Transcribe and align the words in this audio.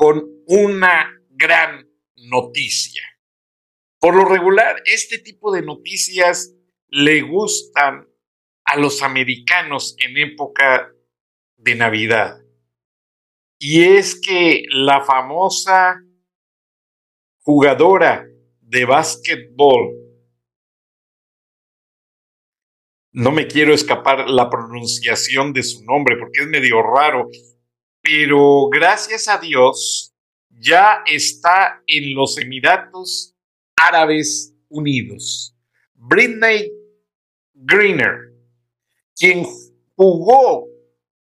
con 0.00 0.24
una 0.46 1.12
gran 1.28 1.86
noticia. 2.16 3.02
Por 3.98 4.16
lo 4.16 4.24
regular, 4.24 4.80
este 4.86 5.18
tipo 5.18 5.52
de 5.52 5.60
noticias 5.60 6.54
le 6.88 7.20
gustan 7.20 8.08
a 8.64 8.78
los 8.78 9.02
americanos 9.02 9.94
en 9.98 10.16
época 10.16 10.90
de 11.58 11.74
Navidad. 11.74 12.40
Y 13.58 13.82
es 13.82 14.18
que 14.18 14.62
la 14.70 15.04
famosa 15.04 16.02
jugadora 17.42 18.26
de 18.62 18.86
básquetbol, 18.86 19.96
no 23.12 23.32
me 23.32 23.46
quiero 23.46 23.74
escapar 23.74 24.30
la 24.30 24.48
pronunciación 24.48 25.52
de 25.52 25.62
su 25.62 25.84
nombre 25.84 26.16
porque 26.16 26.40
es 26.40 26.46
medio 26.46 26.80
raro, 26.80 27.28
pero 28.02 28.68
gracias 28.68 29.28
a 29.28 29.38
Dios 29.38 30.14
ya 30.48 31.02
está 31.06 31.82
en 31.86 32.14
los 32.14 32.38
Emiratos 32.38 33.34
Árabes 33.76 34.54
Unidos. 34.68 35.54
Britney 35.94 36.70
Greener, 37.54 38.32
quien 39.16 39.44
jugó 39.96 40.66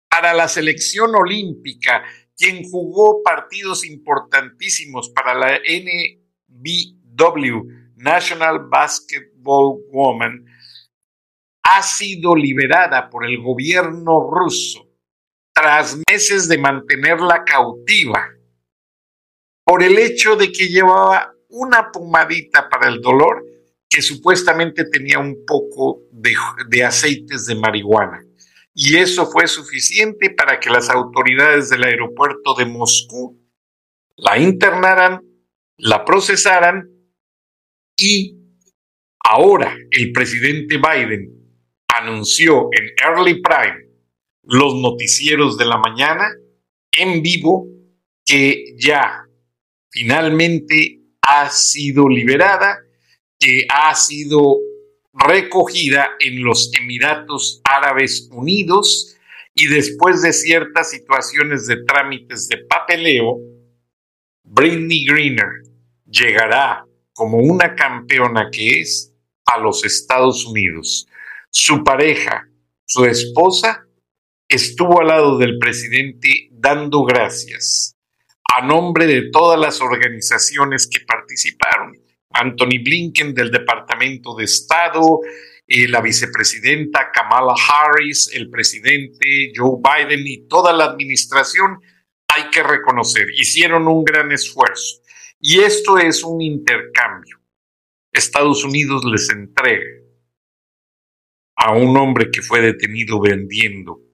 para 0.09 0.35
la 0.35 0.49
selección 0.49 1.15
olímpica, 1.15 2.03
quien 2.37 2.69
jugó 2.69 3.23
partidos 3.23 3.87
importantísimos 3.87 5.11
para 5.11 5.35
la 5.35 5.59
NBW, 6.49 6.89
National 7.97 8.69
Basketball 8.69 9.81
Woman, 9.91 10.45
ha 11.63 11.83
sido 11.83 12.37
liberada 12.37 13.09
por 13.09 13.25
el 13.25 13.43
gobierno 13.43 14.31
ruso 14.31 14.86
tras 15.57 15.97
meses 16.07 16.49
de 16.49 16.59
mantenerla 16.59 17.43
cautiva 17.43 18.29
por 19.65 19.83
el 19.83 19.99
hecho 19.99 20.37
de 20.37 20.53
que 20.53 20.69
llevaba 20.69 21.33
una 21.49 21.91
pomadita 21.91 22.69
para 22.69 22.89
el 22.89 23.01
dolor 23.01 23.43
que 23.89 24.03
supuestamente 24.03 24.85
tenía 24.85 25.19
un 25.19 25.47
poco 25.47 26.03
de, 26.13 26.85
aceites 26.85 27.47
de 27.47 27.55
marihuana. 27.55 28.23
Y 28.75 28.99
eso 28.99 29.31
fue 29.31 29.47
suficiente 29.47 30.29
para 30.29 30.61
que 30.61 30.69
las 30.69 30.91
autoridades 30.91 31.71
del 31.71 31.85
aeropuerto 31.85 32.55
de 32.55 32.67
Moscú 32.67 33.41
la 34.17 34.39
internaran, 34.39 35.23
la 35.79 36.05
procesaran 36.05 36.87
y 37.99 38.37
ahora 39.25 39.75
el 39.91 40.13
presidente 40.13 40.77
Biden 40.77 41.31
anunció 41.89 42.69
en 42.73 42.85
Early 43.03 43.41
Prime 43.41 43.86
los 44.47 44.75
noticieros 44.77 45.59
de 45.59 45.67
la 45.67 45.77
mañana 45.77 46.29
en 46.93 47.23
vivo 47.23 47.67
que 48.25 48.75
ya 48.79 49.25
finalmente 49.91 51.01
ha 51.21 51.51
sido 51.51 52.09
liberada, 52.09 52.79
que 53.39 53.67
ha 53.69 53.95
sido 53.95 54.57
recogida 55.13 56.11
en 56.21 56.43
los 56.43 56.71
Emiratos 56.79 57.61
Árabes 57.65 58.29
Unidos 58.33 59.17
y 59.55 59.67
después 59.67 60.23
de 60.23 60.33
ciertas 60.33 60.91
situaciones 60.91 61.67
de 61.67 61.83
trámites 61.85 62.49
de 62.49 62.59
papeleo, 62.69 63.39
Britney 64.45 65.07
Greener 65.07 65.63
llegará 66.05 66.85
como 67.15 67.39
una 67.39 67.75
campeona 67.75 68.51
que 68.53 68.81
es 68.81 69.13
a 69.47 69.59
los 69.59 69.85
Estados 69.85 70.45
Unidos. 70.45 71.07
Su 71.51 71.83
pareja, 71.83 72.49
su 72.85 73.07
esposa, 73.07 73.86
estuvo 74.49 75.01
al 75.01 75.09
lado 75.09 75.39
del 75.39 75.59
presidente 75.59 76.49
dando 76.53 77.05
gracias 77.05 77.97
a 78.55 78.65
nombre 78.65 79.07
de 79.07 79.31
todas 79.31 79.59
las 79.59 79.81
organizaciones 79.81 80.87
que 80.87 81.01
participaron. 81.01 81.95
Anthony 82.31 82.83
Blinken 82.83 83.35
del 83.35 83.51
Departamento 83.51 84.35
de 84.37 84.45
Estado, 84.45 85.21
eh, 85.67 85.89
la 85.89 86.01
vicepresidenta 86.01 87.11
Kamala 87.13 87.55
Harris, 87.55 88.31
el 88.33 88.49
presidente 88.51 89.53
Joe 89.55 89.81
Biden 89.83 90.27
y 90.27 90.47
toda 90.47 90.73
la 90.73 90.85
administración, 90.85 91.81
hay 92.29 92.51
que 92.51 92.63
reconocer, 92.63 93.27
hicieron 93.37 93.89
un 93.89 94.05
gran 94.05 94.31
esfuerzo. 94.33 95.03
Y 95.41 95.61
esto 95.61 95.99
es 95.99 96.23
un 96.23 96.41
intercambio. 96.41 97.41
Estados 98.13 98.65
Unidos 98.65 99.05
les 99.05 99.29
entrega 99.31 99.87
a 101.57 101.73
un 101.73 101.97
hombre 101.97 102.31
que 102.31 102.43
fue 102.43 102.61
detenido 102.61 103.21
vendiendo 103.21 104.06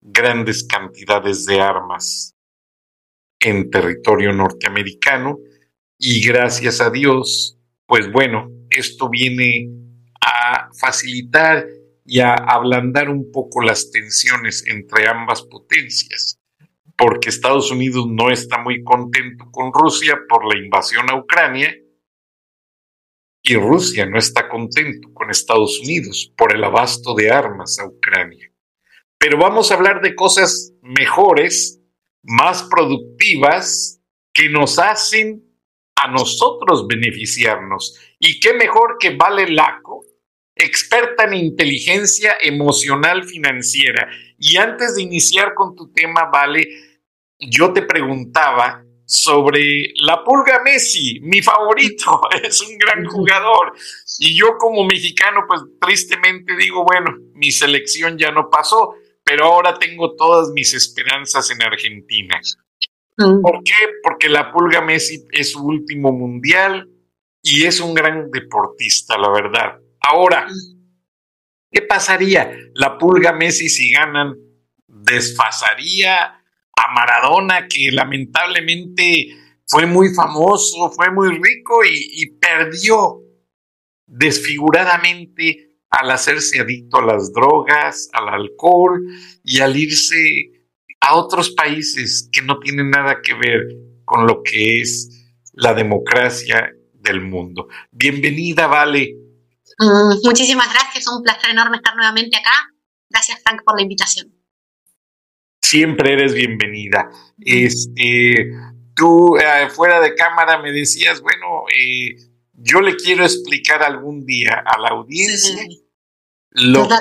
grandes 0.00 0.64
cantidades 0.64 1.44
de 1.44 1.60
armas 1.60 2.34
en 3.38 3.70
territorio 3.70 4.32
norteamericano 4.32 5.38
y 5.98 6.26
gracias 6.26 6.80
a 6.80 6.90
Dios, 6.90 7.58
pues 7.86 8.10
bueno, 8.10 8.48
esto 8.70 9.08
viene 9.08 9.68
a 10.20 10.68
facilitar 10.78 11.66
y 12.04 12.20
a 12.20 12.34
ablandar 12.34 13.08
un 13.08 13.30
poco 13.30 13.62
las 13.62 13.90
tensiones 13.90 14.66
entre 14.66 15.08
ambas 15.08 15.42
potencias, 15.42 16.38
porque 16.96 17.28
Estados 17.28 17.70
Unidos 17.70 18.06
no 18.08 18.30
está 18.30 18.58
muy 18.58 18.82
contento 18.82 19.50
con 19.50 19.72
Rusia 19.72 20.18
por 20.28 20.46
la 20.46 20.58
invasión 20.58 21.10
a 21.10 21.16
Ucrania 21.16 21.74
y 23.42 23.54
Rusia 23.56 24.06
no 24.06 24.18
está 24.18 24.48
contento 24.48 25.12
con 25.14 25.30
Estados 25.30 25.80
Unidos 25.80 26.32
por 26.36 26.54
el 26.54 26.62
abasto 26.62 27.14
de 27.14 27.30
armas 27.30 27.78
a 27.78 27.86
Ucrania 27.86 28.49
pero 29.20 29.36
vamos 29.36 29.70
a 29.70 29.74
hablar 29.74 30.00
de 30.00 30.14
cosas 30.14 30.72
mejores, 30.80 31.78
más 32.22 32.62
productivas, 32.62 34.00
que 34.32 34.48
nos 34.48 34.78
hacen 34.78 35.44
a 35.94 36.10
nosotros 36.10 36.86
beneficiarnos. 36.86 38.00
Y 38.18 38.40
qué 38.40 38.54
mejor 38.54 38.96
que 38.98 39.10
Vale 39.10 39.46
Laco, 39.50 40.06
experta 40.56 41.24
en 41.24 41.34
inteligencia 41.34 42.34
emocional 42.40 43.24
financiera. 43.24 44.08
Y 44.38 44.56
antes 44.56 44.94
de 44.94 45.02
iniciar 45.02 45.52
con 45.52 45.76
tu 45.76 45.92
tema, 45.92 46.30
Vale, 46.32 46.66
yo 47.38 47.74
te 47.74 47.82
preguntaba 47.82 48.82
sobre 49.04 49.92
la 49.96 50.24
pulga 50.24 50.62
Messi, 50.64 51.20
mi 51.20 51.42
favorito, 51.42 52.22
es 52.42 52.62
un 52.62 52.78
gran 52.78 53.04
jugador. 53.04 53.74
Y 54.18 54.34
yo 54.34 54.56
como 54.56 54.84
mexicano, 54.84 55.44
pues 55.46 55.60
tristemente 55.78 56.56
digo, 56.56 56.84
bueno, 56.84 57.18
mi 57.34 57.50
selección 57.50 58.16
ya 58.16 58.30
no 58.30 58.48
pasó, 58.48 58.94
pero 59.30 59.44
ahora 59.44 59.78
tengo 59.78 60.16
todas 60.16 60.50
mis 60.50 60.74
esperanzas 60.74 61.52
en 61.52 61.62
Argentina. 61.62 62.40
Mm. 63.16 63.40
¿Por 63.40 63.62
qué? 63.62 63.74
Porque 64.02 64.28
la 64.28 64.50
Pulga 64.50 64.80
Messi 64.80 65.24
es 65.30 65.52
su 65.52 65.64
último 65.64 66.10
mundial 66.10 66.88
y 67.40 67.62
es 67.62 67.78
un 67.78 67.94
gran 67.94 68.28
deportista, 68.32 69.16
la 69.16 69.30
verdad. 69.30 69.78
Ahora, 70.00 70.48
¿qué 71.70 71.82
pasaría? 71.82 72.50
La 72.74 72.98
Pulga 72.98 73.32
Messi 73.32 73.68
si 73.68 73.92
ganan, 73.92 74.34
desfasaría 74.88 76.24
a 76.24 76.92
Maradona, 76.92 77.68
que 77.68 77.92
lamentablemente 77.92 79.28
fue 79.64 79.86
muy 79.86 80.12
famoso, 80.12 80.90
fue 80.90 81.12
muy 81.12 81.38
rico 81.38 81.84
y, 81.84 82.22
y 82.22 82.26
perdió 82.32 83.20
desfiguradamente 84.06 85.69
al 85.90 86.10
hacerse 86.10 86.60
adicto 86.60 86.98
a 86.98 87.04
las 87.04 87.32
drogas, 87.32 88.08
al 88.12 88.28
alcohol 88.28 89.02
y 89.44 89.60
al 89.60 89.76
irse 89.76 90.52
a 91.00 91.16
otros 91.16 91.50
países 91.50 92.28
que 92.30 92.42
no 92.42 92.58
tienen 92.60 92.90
nada 92.90 93.20
que 93.22 93.34
ver 93.34 93.66
con 94.04 94.26
lo 94.26 94.42
que 94.42 94.80
es 94.80 95.08
la 95.52 95.74
democracia 95.74 96.70
del 96.94 97.20
mundo. 97.20 97.68
Bienvenida, 97.90 98.66
Vale. 98.66 99.16
Mm, 99.78 100.24
muchísimas 100.24 100.72
gracias, 100.72 101.08
un 101.08 101.22
placer 101.22 101.50
enorme 101.50 101.78
estar 101.78 101.96
nuevamente 101.96 102.36
acá. 102.36 102.52
Gracias, 103.08 103.40
Frank, 103.42 103.62
por 103.64 103.76
la 103.76 103.82
invitación. 103.82 104.32
Siempre 105.60 106.12
eres 106.12 106.34
bienvenida. 106.34 107.10
Este, 107.38 108.50
tú 108.94 109.36
eh, 109.36 109.68
fuera 109.70 110.00
de 110.00 110.14
cámara 110.14 110.60
me 110.60 110.72
decías, 110.72 111.20
bueno, 111.20 111.64
eh, 111.74 112.16
yo 112.52 112.80
le 112.80 112.96
quiero 112.96 113.24
explicar 113.24 113.82
algún 113.82 114.26
día 114.26 114.62
a 114.64 114.78
la 114.78 114.88
audiencia 114.88 115.66
lo, 116.50 116.88
que, 116.88 116.94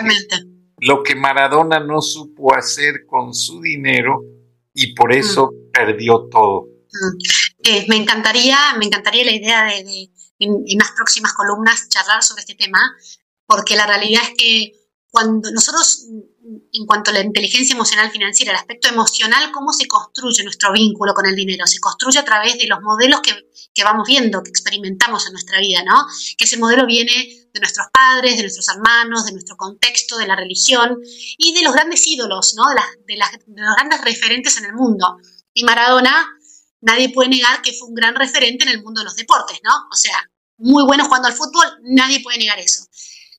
lo, 0.77 1.03
que, 1.03 1.15
Maradona 1.15 1.79
no 1.79 2.01
supo 2.01 2.53
hacer 2.55 3.05
con 3.05 3.33
su 3.33 3.61
dinero 3.61 4.21
y 4.73 4.93
por 4.93 5.13
eso 5.13 5.51
perdió 5.73 6.27
todo. 6.29 6.67
Eh, 7.63 7.85
me 7.89 7.97
encantaría, 7.97 8.57
me 8.77 8.85
encantaría 8.85 9.25
la 9.25 9.31
idea 9.31 9.63
de, 9.65 10.09
en, 10.39 10.77
las 10.77 10.91
próximas 10.91 11.33
columnas 11.33 11.89
charlar 11.89 12.23
sobre 12.23 12.41
este 12.41 12.55
tema, 12.55 12.79
porque 13.45 13.75
la 13.75 13.85
realidad 13.85 14.23
es 14.23 14.33
que 14.37 14.78
cuando 15.11 15.51
nosotros, 15.51 16.05
en 16.71 16.85
cuanto 16.85 17.09
a 17.09 17.13
la 17.13 17.21
inteligencia 17.21 17.73
emocional 17.73 18.11
financiera, 18.11 18.51
el 18.51 18.57
aspecto 18.57 18.89
emocional, 18.89 19.51
cómo 19.51 19.73
se 19.73 19.87
construye 19.87 20.43
nuestro 20.43 20.71
vínculo 20.71 21.13
con 21.13 21.25
el 21.25 21.35
dinero, 21.35 21.65
se 21.65 21.79
construye 21.79 22.19
a 22.19 22.25
través 22.25 22.57
de 22.57 22.67
los 22.67 22.79
modelos 22.81 23.21
que, 23.21 23.33
que 23.73 23.83
vamos 23.83 24.07
viendo, 24.07 24.43
que 24.43 24.49
experimentamos 24.49 25.25
en 25.25 25.33
nuestra 25.33 25.59
vida, 25.59 25.83
¿no? 25.83 26.05
Que 26.37 26.45
ese 26.45 26.57
modelo 26.57 26.85
viene 26.85 27.49
de 27.51 27.59
nuestros 27.59 27.87
padres, 27.91 28.35
de 28.35 28.43
nuestros 28.43 28.67
hermanos, 28.69 29.25
de 29.25 29.31
nuestro 29.31 29.57
contexto, 29.57 30.17
de 30.17 30.27
la 30.27 30.35
religión 30.35 30.99
y 31.37 31.53
de 31.53 31.63
los 31.63 31.73
grandes 31.73 32.05
ídolos, 32.05 32.53
¿no? 32.55 32.63
De, 32.69 32.75
de, 33.13 33.17
las, 33.17 33.31
de 33.31 33.61
los 33.61 33.75
grandes 33.75 34.01
referentes 34.01 34.57
en 34.57 34.65
el 34.65 34.73
mundo. 34.73 35.17
Y 35.53 35.63
Maradona 35.63 36.27
nadie 36.81 37.09
puede 37.09 37.29
negar 37.29 37.61
que 37.61 37.73
fue 37.73 37.87
un 37.87 37.95
gran 37.95 38.15
referente 38.15 38.63
en 38.63 38.71
el 38.71 38.83
mundo 38.83 39.01
de 39.01 39.05
los 39.05 39.15
deportes, 39.15 39.59
¿no? 39.63 39.71
O 39.91 39.95
sea, 39.95 40.17
muy 40.57 40.83
bueno 40.83 41.05
jugando 41.05 41.27
al 41.27 41.33
fútbol, 41.33 41.67
nadie 41.83 42.21
puede 42.21 42.37
negar 42.37 42.59
eso. 42.59 42.85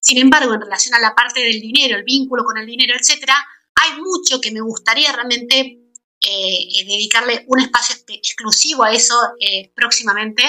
Sin 0.00 0.18
embargo, 0.18 0.54
en 0.54 0.60
relación 0.60 0.94
a 0.94 1.00
la 1.00 1.14
parte 1.14 1.40
del 1.40 1.60
dinero, 1.60 1.96
el 1.96 2.04
vínculo 2.04 2.44
con 2.44 2.58
el 2.58 2.66
dinero, 2.66 2.94
etcétera, 2.98 3.36
hay 3.74 4.00
mucho 4.00 4.40
que 4.40 4.50
me 4.50 4.60
gustaría 4.60 5.12
realmente 5.12 5.80
eh, 6.20 6.84
dedicarle 6.86 7.44
un 7.48 7.60
espacio 7.60 7.96
exclusivo 8.08 8.84
a 8.84 8.92
eso 8.92 9.14
eh, 9.40 9.72
próximamente 9.74 10.42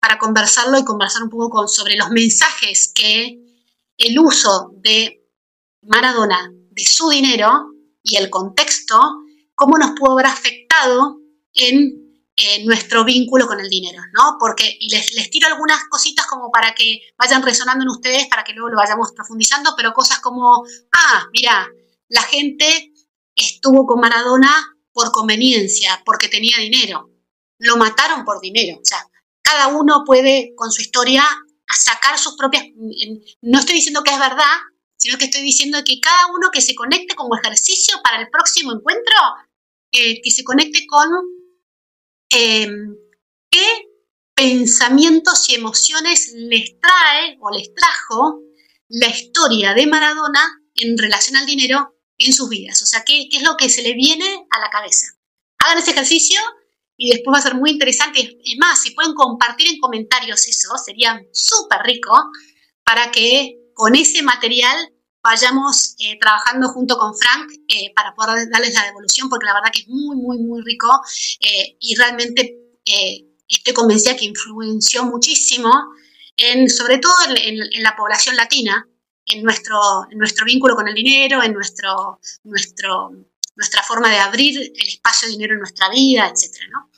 para 0.00 0.18
conversarlo 0.18 0.78
y 0.78 0.84
conversar 0.84 1.22
un 1.22 1.30
poco 1.30 1.66
sobre 1.66 1.96
los 1.96 2.10
mensajes 2.10 2.92
que 2.94 3.38
el 3.96 4.18
uso 4.18 4.70
de 4.76 5.24
Maradona, 5.82 6.52
de 6.70 6.84
su 6.84 7.08
dinero 7.08 7.72
y 8.02 8.16
el 8.16 8.30
contexto, 8.30 9.00
cómo 9.54 9.76
nos 9.76 9.90
pudo 9.98 10.12
haber 10.12 10.26
afectado 10.26 11.18
en 11.52 12.07
eh, 12.40 12.64
nuestro 12.64 13.04
vínculo 13.04 13.48
con 13.48 13.58
el 13.58 13.68
dinero, 13.68 14.00
¿no? 14.12 14.36
Porque, 14.38 14.76
y 14.78 14.88
les, 14.90 15.12
les, 15.14 15.28
tiro 15.28 15.48
algunas 15.48 15.82
cositas 15.90 16.24
como 16.26 16.52
para 16.52 16.72
que 16.72 17.00
vayan 17.18 17.42
resonando 17.42 17.82
en 17.82 17.88
ustedes, 17.88 18.28
para 18.28 18.44
que 18.44 18.52
luego 18.52 18.68
lo 18.68 18.76
vayamos 18.76 19.10
profundizando, 19.10 19.74
pero 19.76 19.92
cosas 19.92 20.20
como, 20.20 20.64
ah, 20.92 21.26
mira, 21.32 21.66
la 22.06 22.22
gente 22.22 22.92
estuvo 23.34 23.84
con 23.86 23.98
Maradona 23.98 24.76
por 24.92 25.10
conveniencia, 25.10 26.00
porque 26.04 26.28
tenía 26.28 26.58
dinero, 26.58 27.10
lo 27.58 27.76
mataron 27.76 28.24
por 28.24 28.40
dinero, 28.40 28.78
o 28.80 28.84
sea, 28.84 29.04
cada 29.42 29.66
uno 29.66 30.04
puede 30.06 30.52
con 30.54 30.70
su 30.70 30.80
historia 30.80 31.24
sacar 31.68 32.20
sus 32.20 32.36
propias, 32.36 32.66
no 33.42 33.58
estoy 33.58 33.74
diciendo 33.74 34.04
que 34.04 34.12
es 34.12 34.18
verdad, 34.20 34.58
sino 34.96 35.18
que 35.18 35.24
estoy 35.24 35.42
diciendo 35.42 35.78
que 35.84 35.98
cada 35.98 36.28
uno 36.28 36.50
que 36.52 36.60
se 36.60 36.76
conecte 36.76 37.16
como 37.16 37.36
ejercicio 37.36 37.96
para 38.04 38.20
el 38.20 38.28
próximo 38.30 38.72
encuentro, 38.72 39.16
eh, 39.90 40.20
que 40.22 40.30
se 40.30 40.44
conecte 40.44 40.86
con 40.86 41.08
Em, 42.30 42.96
qué 43.50 43.66
pensamientos 44.34 45.48
y 45.48 45.54
emociones 45.54 46.32
les 46.34 46.78
trae 46.80 47.36
o 47.40 47.50
les 47.50 47.72
trajo 47.74 48.40
la 48.88 49.08
historia 49.08 49.74
de 49.74 49.86
Maradona 49.86 50.40
en 50.74 50.96
relación 50.96 51.36
al 51.36 51.46
dinero 51.46 51.96
en 52.18 52.32
sus 52.32 52.48
vidas. 52.48 52.82
O 52.82 52.86
sea, 52.86 53.04
qué, 53.04 53.28
qué 53.30 53.38
es 53.38 53.42
lo 53.42 53.56
que 53.56 53.68
se 53.68 53.82
le 53.82 53.94
viene 53.94 54.46
a 54.50 54.60
la 54.60 54.70
cabeza. 54.70 55.06
Hagan 55.58 55.78
ese 55.78 55.90
ejercicio 55.90 56.40
y 56.96 57.10
después 57.10 57.34
va 57.34 57.38
a 57.38 57.42
ser 57.42 57.54
muy 57.54 57.70
interesante. 57.70 58.38
Es 58.44 58.58
más, 58.58 58.82
si 58.82 58.90
pueden 58.90 59.14
compartir 59.14 59.68
en 59.68 59.80
comentarios 59.80 60.46
eso, 60.46 60.76
sería 60.84 61.20
súper 61.32 61.80
rico 61.84 62.12
para 62.84 63.10
que 63.10 63.56
con 63.74 63.94
ese 63.94 64.22
material 64.22 64.92
vayamos 65.22 65.96
eh, 65.98 66.18
trabajando 66.20 66.68
junto 66.68 66.96
con 66.96 67.14
Frank 67.14 67.50
eh, 67.68 67.92
para 67.94 68.14
poder 68.14 68.48
darles 68.50 68.74
la 68.74 68.84
devolución, 68.84 69.28
porque 69.28 69.46
la 69.46 69.54
verdad 69.54 69.70
que 69.72 69.80
es 69.80 69.88
muy, 69.88 70.16
muy, 70.16 70.38
muy 70.38 70.62
rico 70.62 71.00
eh, 71.40 71.76
y 71.80 71.94
realmente 71.96 72.56
estoy 73.46 73.74
convencida 73.74 74.16
que 74.16 74.24
influenció 74.24 75.04
muchísimo, 75.04 75.70
en, 76.36 76.70
sobre 76.70 76.98
todo 76.98 77.14
en, 77.36 77.82
la 77.82 77.94
población 77.96 78.34
latina, 78.36 78.88
en 79.26 79.42
nuestro, 79.42 79.78
nuestro 80.12 80.46
vínculo 80.46 80.74
con 80.74 80.88
el 80.88 80.94
dinero, 80.94 81.42
en 81.42 81.52
nuestro, 81.52 82.18
nuestro, 82.44 83.10
nuestra 83.56 83.82
forma 83.82 84.08
de 84.10 84.18
abrir 84.18 84.72
el 84.74 84.88
espacio 84.88 85.28
de 85.28 85.32
dinero 85.32 85.54
en 85.54 85.60
nuestra 85.60 85.90
vida, 85.90 86.32
etcétera, 86.32 86.66
¿no? 86.72 86.90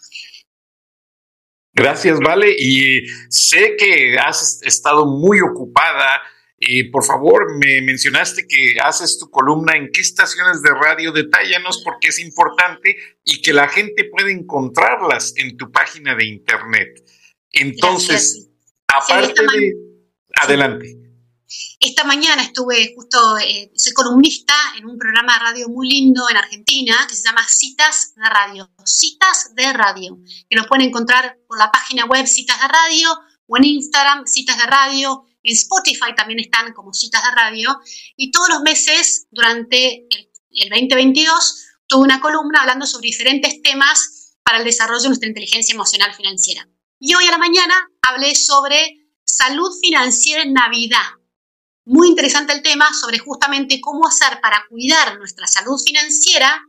Gracias, 1.73 2.19
Vale. 2.21 2.55
Y 2.59 3.07
sé 3.29 3.77
que 3.77 4.17
has 4.19 4.61
estado 4.63 5.07
muy 5.07 5.41
ocupada 5.41 6.21
por 6.93 7.05
favor, 7.05 7.57
me 7.57 7.81
mencionaste 7.81 8.47
que 8.47 8.77
haces 8.83 9.19
tu 9.19 9.31
columna 9.31 9.77
en 9.77 9.91
qué 9.93 10.03
estaciones 10.03 10.61
de 10.61 10.71
radio, 10.71 11.11
detállanos 11.11 11.83
porque 11.83 12.09
es 12.09 12.19
importante 12.19 12.97
y 13.25 13.41
que 13.41 13.55
la 13.55 13.67
gente 13.67 14.11
puede 14.11 14.33
encontrarlas 14.33 15.33
en 15.37 15.57
tu 15.57 15.73
página 15.73 16.15
de 16.15 16.27
internet. 16.27 17.03
Entonces, 17.53 18.51
aparte 18.89 19.41
de... 19.41 19.75
Adelante. 20.43 20.97
Esta 21.81 22.05
mañana 22.05 22.43
estuve 22.43 22.93
justo, 22.95 23.39
eh, 23.39 23.73
soy 23.75 23.93
columnista 23.93 24.55
en 24.79 24.87
un 24.87 24.99
programa 24.99 25.33
de 25.33 25.39
radio 25.41 25.69
muy 25.69 25.89
lindo 25.89 26.29
en 26.31 26.37
Argentina 26.37 26.95
que 27.09 27.17
se 27.17 27.25
llama 27.25 27.45
Citas 27.49 28.13
de 28.15 28.29
Radio. 28.29 28.71
Citas 28.85 29.55
de 29.57 29.73
Radio, 29.73 30.19
que 30.49 30.57
lo 30.57 30.67
pueden 30.67 30.89
encontrar 30.89 31.39
por 31.49 31.59
la 31.59 31.73
página 31.73 32.05
web 32.05 32.27
Citas 32.27 32.61
de 32.61 32.69
Radio 32.69 33.09
o 33.47 33.57
en 33.57 33.65
Instagram 33.65 34.27
Citas 34.27 34.59
de 34.59 34.67
Radio 34.67 35.25
en 35.43 35.55
Spotify 35.55 36.15
también 36.17 36.41
están 36.41 36.73
como 36.73 36.93
citas 36.93 37.23
de 37.23 37.31
radio. 37.31 37.81
Y 38.17 38.31
todos 38.31 38.49
los 38.49 38.63
meses, 38.63 39.27
durante 39.31 40.07
el, 40.11 40.69
2022, 40.71 41.67
tuve 41.87 42.05
una 42.05 42.21
columna 42.21 42.61
hablando 42.61 42.87
sobre 42.87 43.07
diferentes 43.07 43.63
temas 43.63 44.37
para 44.43 44.59
el 44.59 44.65
desarrollo 44.65 45.03
de 45.03 45.09
nuestra 45.09 45.29
inteligencia 45.29 45.75
emocional 45.75 46.15
financiera. 46.15 46.69
Y 46.99 47.15
hoy 47.15 47.27
a 47.27 47.31
la 47.31 47.39
mañana 47.39 47.75
hablé 48.03 48.35
sobre 48.35 49.09
salud 49.25 49.71
financiera 49.81 50.43
en 50.43 50.53
Navidad. 50.53 51.07
Muy 51.85 52.09
interesante 52.09 52.53
el 52.53 52.63
tema 52.63 52.93
sobre 52.93 53.19
justamente 53.19 53.81
cómo 53.81 54.07
hacer 54.07 54.41
para 54.41 54.65
cuidar 54.69 55.19
nuestra 55.19 55.47
salud 55.47 55.81
financiera 55.85 56.63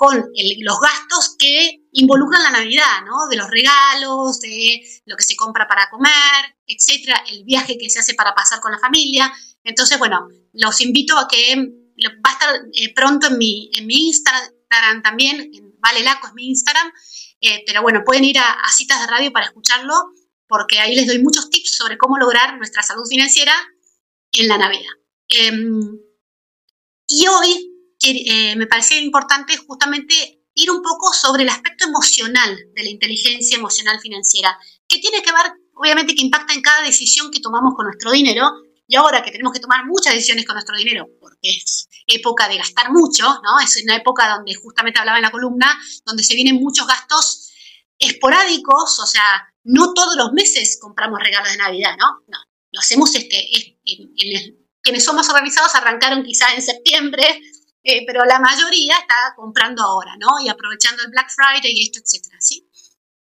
con 0.00 0.16
los 0.16 0.80
gastos 0.80 1.36
que 1.38 1.82
involucran 1.92 2.42
la 2.42 2.52
Navidad. 2.52 3.02
De 3.28 3.36
los 3.36 3.50
regalos, 3.50 4.40
de 4.40 4.80
lo 5.04 5.14
que 5.14 5.22
se 5.22 5.36
compra 5.36 5.68
para 5.68 5.90
comer, 5.90 6.56
etcétera, 6.66 7.22
el 7.30 7.44
viaje 7.44 7.76
que 7.76 7.90
se 7.90 7.98
hace 7.98 8.14
para 8.14 8.34
pasar 8.34 8.60
con 8.60 8.72
la 8.72 8.78
familia. 8.78 9.30
Entonces, 9.62 9.98
bueno, 9.98 10.26
los 10.54 10.80
invito 10.80 11.18
a 11.18 11.28
que 11.28 11.54
va 11.54 12.30
a 12.30 12.32
estar 12.32 12.60
eh, 12.72 12.94
pronto 12.94 13.26
en 13.26 13.36
mi, 13.36 13.70
en 13.74 13.86
mi 13.86 14.06
Instagram 14.06 15.02
también, 15.02 15.50
en 15.52 15.78
Vale 15.78 16.02
Laco 16.02 16.28
es 16.28 16.32
mi 16.32 16.48
Instagram, 16.48 16.90
eh, 17.42 17.62
pero 17.66 17.82
bueno, 17.82 18.00
pueden 18.02 18.24
ir 18.24 18.38
a, 18.38 18.56
citas 18.74 19.02
de 19.02 19.06
radio 19.06 19.30
para 19.32 19.46
escucharlo, 19.46 19.92
porque 20.48 20.78
ahí 20.78 20.96
les 20.96 21.08
doy 21.08 21.18
muchos 21.22 21.50
tips 21.50 21.76
sobre 21.76 21.98
cómo 21.98 22.16
lograr 22.16 22.56
nuestra 22.56 22.82
salud 22.82 23.04
financiera 23.06 23.54
en 24.32 24.48
la 24.48 24.56
Navidad. 24.56 24.92
Em, 25.28 25.98
y 27.06 27.26
hoy 27.26 27.69
eh, 28.02 28.56
me 28.56 28.66
parecía 28.66 29.00
importante 29.00 29.56
justamente 29.56 30.40
ir 30.54 30.70
un 30.70 30.82
poco 30.82 31.12
sobre 31.12 31.42
el 31.42 31.48
aspecto 31.48 31.86
emocional 31.86 32.58
de 32.74 32.82
la 32.82 32.90
inteligencia 32.90 33.56
emocional 33.56 34.00
financiera, 34.00 34.58
que 34.86 34.98
tiene 34.98 35.22
que 35.22 35.32
ver, 35.32 35.52
obviamente, 35.74 36.14
que 36.14 36.22
impacta 36.22 36.54
en 36.54 36.62
cada 36.62 36.84
decisión 36.84 37.30
que 37.30 37.40
tomamos 37.40 37.74
con 37.74 37.86
nuestro 37.86 38.10
dinero. 38.10 38.50
Y 38.86 38.96
ahora 38.96 39.22
que 39.22 39.30
tenemos 39.30 39.52
que 39.52 39.60
tomar 39.60 39.86
muchas 39.86 40.14
decisiones 40.14 40.44
con 40.44 40.54
nuestro 40.54 40.76
dinero, 40.76 41.06
porque 41.20 41.50
es 41.50 41.88
época 42.08 42.48
de 42.48 42.56
gastar 42.56 42.90
mucho, 42.90 43.22
¿no? 43.24 43.60
Es 43.62 43.80
una 43.84 43.94
época 43.94 44.28
donde 44.28 44.54
justamente 44.54 44.98
hablaba 44.98 45.18
en 45.18 45.22
la 45.22 45.30
columna, 45.30 45.78
donde 46.04 46.24
se 46.24 46.34
vienen 46.34 46.56
muchos 46.56 46.88
gastos 46.88 47.52
esporádicos, 48.00 48.98
o 48.98 49.06
sea, 49.06 49.46
no 49.62 49.92
todos 49.94 50.16
los 50.16 50.32
meses 50.32 50.78
compramos 50.80 51.20
regalos 51.20 51.52
de 51.52 51.58
Navidad, 51.58 51.96
¿no? 51.98 52.06
No, 52.26 52.38
lo 52.72 52.80
hacemos 52.80 53.14
este, 53.14 53.48
quienes 54.82 55.04
somos 55.04 55.28
organizados 55.28 55.74
arrancaron 55.76 56.24
quizá 56.24 56.52
en 56.54 56.62
septiembre, 56.62 57.40
eh, 57.82 58.04
pero 58.06 58.24
la 58.24 58.38
mayoría 58.38 58.94
está 58.98 59.34
comprando 59.36 59.82
ahora, 59.82 60.16
¿no? 60.18 60.28
Y 60.44 60.48
aprovechando 60.48 61.02
el 61.02 61.10
Black 61.10 61.30
Friday 61.30 61.72
y 61.72 61.82
esto, 61.82 62.00
etcétera, 62.00 62.36
¿sí? 62.40 62.68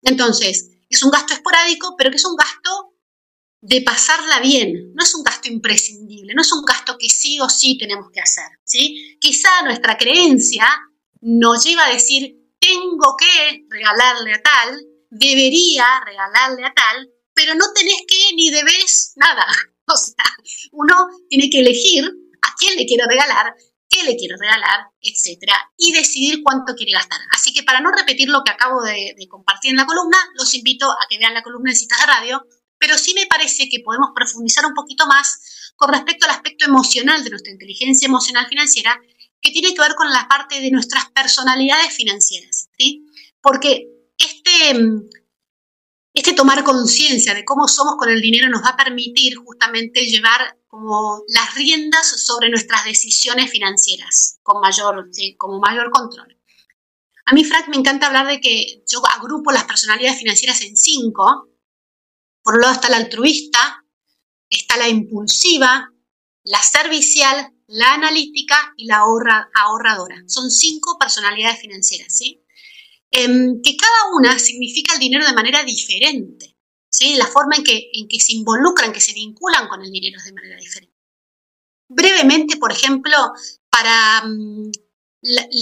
Entonces, 0.02 0.70
es 0.90 1.04
un 1.04 1.12
gasto 1.12 1.34
esporádico, 1.34 1.96
pero 1.98 2.10
que 2.10 2.18
es 2.18 2.26
un 2.26 2.36
gasto 2.36 2.96
de 3.62 3.82
pasarla 3.82 4.40
bien, 4.40 4.94
no 4.94 5.04
es 5.04 5.14
un 5.14 5.24
gasto 5.24 5.50
imprescindible, 5.50 6.34
no 6.34 6.42
es 6.42 6.52
un 6.52 6.64
gasto 6.64 6.98
que 6.98 7.10
sí 7.10 7.40
o 7.40 7.50
sí 7.50 7.78
tenemos 7.78 8.10
que 8.12 8.22
hacer, 8.22 8.48
¿sí? 8.64 9.18
Quizá 9.20 9.62
nuestra 9.64 9.98
creencia 9.98 10.66
nos 11.22 11.64
lleva 11.64 11.86
a 11.86 11.94
decir, 11.94 12.36
tengo 12.60 13.16
que 13.18 13.66
regalarle 13.70 14.34
a 14.34 14.42
tal, 14.42 14.80
debería 15.10 15.86
regalarle 16.06 16.66
a 16.66 16.74
tal, 16.74 17.10
pero 17.34 17.56
no 17.56 17.66
tenés 17.74 18.02
que 18.08 18.36
ni 18.36 18.50
debes 18.50 19.14
nada. 19.16 19.46
O 19.92 19.98
sea, 19.98 20.24
uno 20.74 21.08
tiene 21.30 21.50
que 21.50 21.62
elegir 21.62 22.06
a 22.06 22.54
quién 22.60 22.78
le 22.78 22.86
quiere 22.86 23.06
regalar, 23.10 23.56
qué 23.90 24.04
le 24.04 24.16
quiere 24.16 24.36
regalar, 24.40 24.88
etcétera, 25.02 25.56
y 25.76 25.92
decidir 25.92 26.42
cuánto 26.44 26.76
quiere 26.76 26.92
gastar. 26.92 27.20
Así 27.36 27.52
que 27.54 27.64
para 27.64 27.82
no 27.82 27.92
repetir 27.92 28.30
lo 28.30 28.44
que 28.44 28.52
acabo 28.52 28.84
de, 28.84 29.16
compartir 29.28 29.72
en 29.72 29.78
la 29.78 29.86
columna, 29.86 30.18
los 30.36 30.54
invito 30.54 30.90
a 30.90 31.08
que 31.10 31.18
vean 31.18 31.34
la 31.34 31.42
columna 31.42 31.72
de 31.72 31.76
citas 31.76 32.00
de 32.00 32.06
radio, 32.06 32.46
pero 32.78 32.98
sí 32.98 33.14
me 33.14 33.26
parece 33.26 33.68
que 33.68 33.80
podemos 33.80 34.10
profundizar 34.16 34.66
un 34.66 34.74
poquito 34.74 35.08
más 35.08 35.74
con 35.76 35.92
respecto 35.92 36.26
al 36.26 36.32
aspecto 36.32 36.66
emocional 36.66 37.24
de 37.24 37.32
nuestra 37.32 37.52
inteligencia 37.52 38.06
emocional 38.06 38.48
financiera, 38.48 39.00
que 39.42 39.52
tiene 39.52 39.74
que 39.74 39.82
ver 39.82 39.96
con 39.96 40.12
la 40.12 40.28
parte 40.28 40.62
de 40.62 40.72
nuestras 40.72 41.10
personalidades 41.12 41.94
financieras, 41.94 42.70
¿sí? 42.78 43.06
Porque 43.42 43.88
este, 44.18 44.78
este 46.14 46.34
tomar 46.34 46.64
conciencia 46.64 47.34
de 47.34 47.46
cómo 47.46 47.68
somos 47.68 47.96
con 47.98 48.10
el 48.10 48.22
dinero 48.22 48.50
nos 48.50 48.64
va 48.64 48.70
a 48.70 48.78
permitir 48.78 49.36
justamente 49.38 50.06
llevar 50.06 50.59
como 50.70 51.24
las 51.30 51.56
riendas 51.56 52.08
sobre 52.24 52.50
nuestras 52.50 52.86
decisiones 52.86 53.50
financieras 53.50 54.40
con 54.44 54.62
mayor, 54.62 55.10
como 55.38 55.60
mayor 55.60 55.90
control. 55.90 56.38
A 57.26 57.34
mí, 57.34 57.44
Frank, 57.44 57.70
me 57.70 57.78
encanta 57.78 58.06
hablar 58.06 58.28
de 58.28 58.40
que 58.40 58.84
yo 58.88 59.02
agrupo 59.08 59.52
las 59.52 59.64
personalidades 59.64 60.20
financieras 60.20 60.62
en 60.62 60.78
cinco. 60.78 61.50
Por 62.44 62.56
un 62.56 62.62
lado 62.62 62.74
está 62.74 62.90
la 62.90 62.98
altruista, 62.98 63.84
está 64.48 64.78
la 64.78 64.88
impulsiva, 64.88 65.92
la 66.44 66.62
servicial, 66.62 67.52
la 67.66 67.96
analítica 67.96 68.74
y 68.78 68.86
la 68.86 68.98
ahorradora. 68.98 70.24
Son 70.28 70.52
cinco 70.52 70.98
personalidades 71.00 71.62
financieras, 71.62 72.16
¿sí? 72.16 72.44
Em, 73.10 73.60
que 73.64 73.76
cada 73.76 74.16
una 74.16 74.38
significa 74.38 74.94
el 74.94 75.00
dinero 75.00 75.26
de 75.26 75.34
manera 75.34 75.64
diferente. 75.64 76.59
La 77.18 77.28
forma 77.28 77.56
en 77.56 77.64
que, 77.64 77.90
en 77.94 78.08
que 78.08 78.20
se 78.20 78.34
involucran, 78.34 78.92
que 78.92 79.00
se 79.00 79.14
vinculan 79.14 79.68
con 79.68 79.82
el 79.82 79.92
dinero 79.92 80.18
es 80.18 80.26
de 80.26 80.34
manera 80.34 80.58
diferente. 80.58 80.96
Brevemente, 81.88 82.58
por 82.58 82.72
ejemplo, 82.72 83.16
para, 83.70 84.24
mm, 84.26 84.72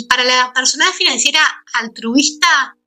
para 0.10 0.24
la 0.24 0.52
personalidad 0.54 0.96
financiera 0.96 1.40
altruista, 1.74 2.78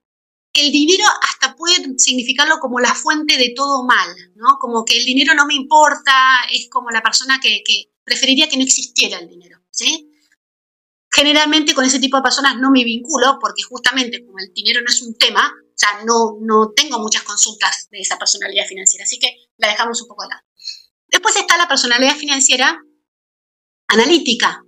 el 0.53 0.71
dinero 0.71 1.05
hasta 1.21 1.55
puede 1.55 1.97
significarlo 1.97 2.59
como 2.59 2.79
la 2.79 2.93
fuente 2.93 3.37
de 3.37 3.53
todo 3.55 3.85
mal, 3.85 4.09
¿no? 4.35 4.57
Como 4.59 4.83
que 4.83 4.97
el 4.97 5.05
dinero 5.05 5.33
no 5.33 5.45
me 5.45 5.55
importa, 5.55 6.11
es 6.51 6.67
como 6.69 6.91
la 6.91 7.01
persona 7.01 7.39
que, 7.41 7.63
que 7.65 7.91
preferiría 8.03 8.49
que 8.49 8.57
no 8.57 8.63
existiera 8.63 9.19
el 9.19 9.29
dinero, 9.29 9.61
¿sí? 9.69 10.09
Generalmente 11.09 11.73
con 11.73 11.85
ese 11.85 11.99
tipo 11.99 12.17
de 12.17 12.23
personas 12.23 12.57
no 12.57 12.69
me 12.69 12.83
vinculo 12.83 13.37
porque 13.39 13.63
justamente 13.63 14.25
como 14.25 14.39
el 14.39 14.53
dinero 14.53 14.81
no 14.81 14.87
es 14.87 15.01
un 15.01 15.15
tema, 15.17 15.53
sea, 15.81 16.03
no, 16.05 16.37
no 16.41 16.71
tengo 16.75 16.99
muchas 16.99 17.23
consultas 17.23 17.87
de 17.89 17.99
esa 17.99 18.17
personalidad 18.17 18.65
financiera, 18.67 19.03
así 19.03 19.19
que 19.19 19.35
la 19.57 19.69
dejamos 19.69 20.01
un 20.01 20.07
poco 20.07 20.23
de 20.23 20.29
lado. 20.29 20.43
Después 21.07 21.35
está 21.35 21.57
la 21.57 21.67
personalidad 21.67 22.15
financiera 22.15 22.79
analítica, 23.87 24.63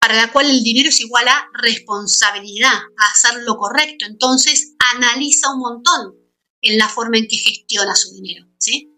para 0.00 0.14
la 0.14 0.32
cual 0.32 0.50
el 0.50 0.62
dinero 0.62 0.88
es 0.88 1.00
igual 1.00 1.26
a 1.28 1.48
responsabilidad, 1.54 2.72
a 2.72 3.10
hacer 3.10 3.42
lo 3.42 3.56
correcto. 3.56 4.04
Entonces, 4.06 4.74
analiza 4.94 5.52
un 5.52 5.60
montón 5.60 6.14
en 6.60 6.78
la 6.78 6.88
forma 6.88 7.18
en 7.18 7.28
que 7.28 7.36
gestiona 7.36 7.94
su 7.94 8.12
dinero. 8.12 8.46
¿sí? 8.58 8.92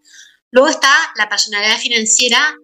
Luego 0.50 0.68
está 0.68 0.94
la 1.16 1.28
personalidad 1.28 1.78
financiera 1.78 2.54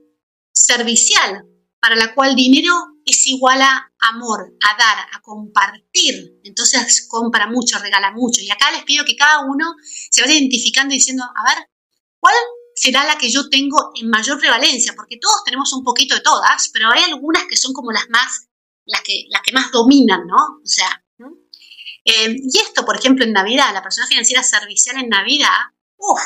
servicial, 0.53 1.45
para 1.81 1.97
la 1.97 2.15
cual 2.15 2.37
dinero 2.37 2.75
es 3.05 3.27
igual 3.27 3.63
a 3.63 3.90
amor, 4.01 4.55
a 4.61 4.77
dar, 4.79 5.07
a 5.13 5.21
compartir. 5.21 6.41
Entonces 6.45 7.07
compra 7.09 7.47
mucho, 7.47 7.79
regala 7.79 8.13
mucho. 8.13 8.41
Y 8.41 8.51
acá 8.51 8.71
les 8.71 8.85
pido 8.85 9.05
que 9.05 9.17
cada 9.17 9.41
uno 9.41 9.75
se 10.11 10.23
vaya 10.23 10.35
identificando 10.35 10.95
y 10.95 10.99
diciendo, 10.99 11.25
a 11.25 11.55
ver, 11.55 11.69
¿cuál 12.19 12.35
será 12.75 13.05
la 13.05 13.19
que 13.19 13.31
yo 13.31 13.49
tengo 13.49 13.91
en 13.95 14.09
mayor 14.09 14.39
prevalencia? 14.39 14.95
Porque 14.95 15.19
todos 15.19 15.45
tenemos 15.45 15.73
un 15.73 15.85
poquito 15.85 16.15
de 16.15 16.23
todas, 16.23 16.71
pero 16.73 16.91
hay 16.91 17.03
algunas 17.05 17.45
que 17.45 17.57
son 17.57 17.73
como 17.73 17.93
las 17.93 18.09
más, 18.09 18.49
las 18.87 19.03
que, 19.03 19.27
las 19.29 19.43
que 19.43 19.53
más 19.53 19.71
dominan, 19.71 20.27
¿no? 20.27 20.61
O 20.63 20.67
sea, 20.67 21.05
eh, 22.05 22.35
y 22.37 22.59
esto, 22.59 22.85
por 22.85 22.97
ejemplo, 22.97 23.25
en 23.25 23.33
Navidad, 23.33 23.73
la 23.75 23.83
persona 23.83 24.07
financiera 24.07 24.43
servicial 24.43 24.97
en 24.97 25.11
Navidad, 25.11 25.59
uff, 25.97 26.21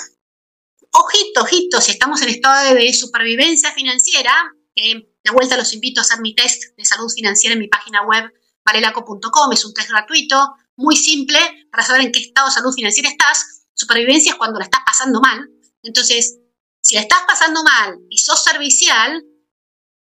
ojito, 0.90 1.42
ojito, 1.42 1.80
si 1.80 1.90
estamos 1.90 2.22
en 2.22 2.28
estado 2.28 2.74
de 2.74 2.94
supervivencia 2.94 3.72
financiera, 3.72 4.32
que 4.74 5.13
de 5.24 5.30
vuelta 5.30 5.56
los 5.56 5.72
invito 5.72 6.00
a 6.00 6.02
hacer 6.02 6.20
mi 6.20 6.34
test 6.34 6.76
de 6.76 6.84
salud 6.84 7.10
financiera 7.10 7.54
en 7.54 7.60
mi 7.60 7.68
página 7.68 8.02
web 8.02 8.30
valelaco.com. 8.64 9.52
Es 9.52 9.64
un 9.64 9.72
test 9.72 9.88
gratuito, 9.88 10.54
muy 10.76 10.96
simple, 10.96 11.38
para 11.70 11.82
saber 11.82 12.02
en 12.02 12.12
qué 12.12 12.20
estado 12.20 12.48
de 12.48 12.54
salud 12.54 12.74
financiera 12.74 13.08
estás. 13.08 13.66
Supervivencia 13.72 14.32
es 14.32 14.38
cuando 14.38 14.58
la 14.58 14.66
estás 14.66 14.82
pasando 14.86 15.20
mal. 15.20 15.48
Entonces, 15.82 16.38
si 16.80 16.94
la 16.94 17.00
estás 17.00 17.20
pasando 17.26 17.64
mal 17.64 17.98
y 18.10 18.18
sos 18.18 18.44
servicial 18.44 19.24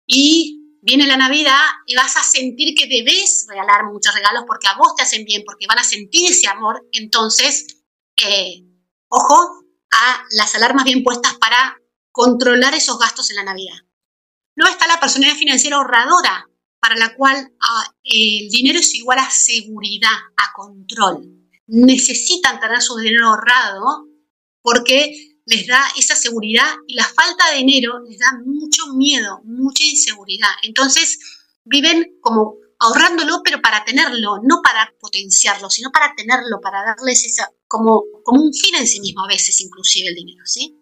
y 0.06 0.78
viene 0.80 1.06
la 1.06 1.16
Navidad 1.16 1.60
y 1.86 1.96
vas 1.96 2.16
a 2.16 2.22
sentir 2.22 2.74
que 2.76 2.86
debes 2.86 3.46
regalar 3.48 3.84
muchos 3.86 4.14
regalos 4.14 4.44
porque 4.46 4.68
a 4.68 4.76
vos 4.76 4.94
te 4.94 5.02
hacen 5.02 5.24
bien, 5.24 5.42
porque 5.44 5.66
van 5.66 5.80
a 5.80 5.84
sentir 5.84 6.30
ese 6.30 6.48
amor, 6.48 6.86
entonces, 6.92 7.66
eh, 8.24 8.62
ojo 9.08 9.64
a 9.90 10.22
las 10.30 10.54
alarmas 10.54 10.84
bien 10.84 11.02
puestas 11.02 11.34
para 11.38 11.76
controlar 12.12 12.74
esos 12.74 12.98
gastos 12.98 13.30
en 13.30 13.36
la 13.36 13.44
Navidad. 13.44 13.76
Luego 14.58 14.72
está 14.72 14.88
la 14.88 14.98
personalidad 14.98 15.38
financiera 15.38 15.76
ahorradora, 15.76 16.50
para 16.80 16.96
la 16.96 17.14
cual 17.14 17.52
ah, 17.60 17.94
el 18.02 18.48
dinero 18.48 18.80
es 18.80 18.92
igual 18.92 19.20
a 19.20 19.30
seguridad, 19.30 20.10
a 20.36 20.52
control. 20.52 21.46
Necesitan 21.68 22.58
tener 22.58 22.82
su 22.82 22.96
dinero 22.96 23.28
ahorrado 23.28 24.08
porque 24.60 25.38
les 25.46 25.64
da 25.68 25.80
esa 25.96 26.16
seguridad 26.16 26.66
y 26.88 26.94
la 26.94 27.04
falta 27.04 27.52
de 27.52 27.58
dinero 27.58 28.00
les 28.00 28.18
da 28.18 28.32
mucho 28.44 28.88
miedo, 28.96 29.40
mucha 29.44 29.84
inseguridad. 29.84 30.50
Entonces 30.64 31.20
viven 31.64 32.18
como 32.20 32.56
ahorrándolo, 32.80 33.42
pero 33.44 33.62
para 33.62 33.84
tenerlo, 33.84 34.40
no 34.42 34.60
para 34.60 34.92
potenciarlo, 34.98 35.70
sino 35.70 35.92
para 35.92 36.16
tenerlo, 36.16 36.60
para 36.60 36.82
darles 36.82 37.24
esa, 37.24 37.48
como, 37.68 38.02
como 38.24 38.42
un 38.42 38.52
fin 38.52 38.74
en 38.74 38.88
sí 38.88 38.98
mismo 38.98 39.24
a 39.24 39.28
veces, 39.28 39.60
inclusive 39.60 40.08
el 40.08 40.16
dinero, 40.16 40.44
¿sí? 40.46 40.74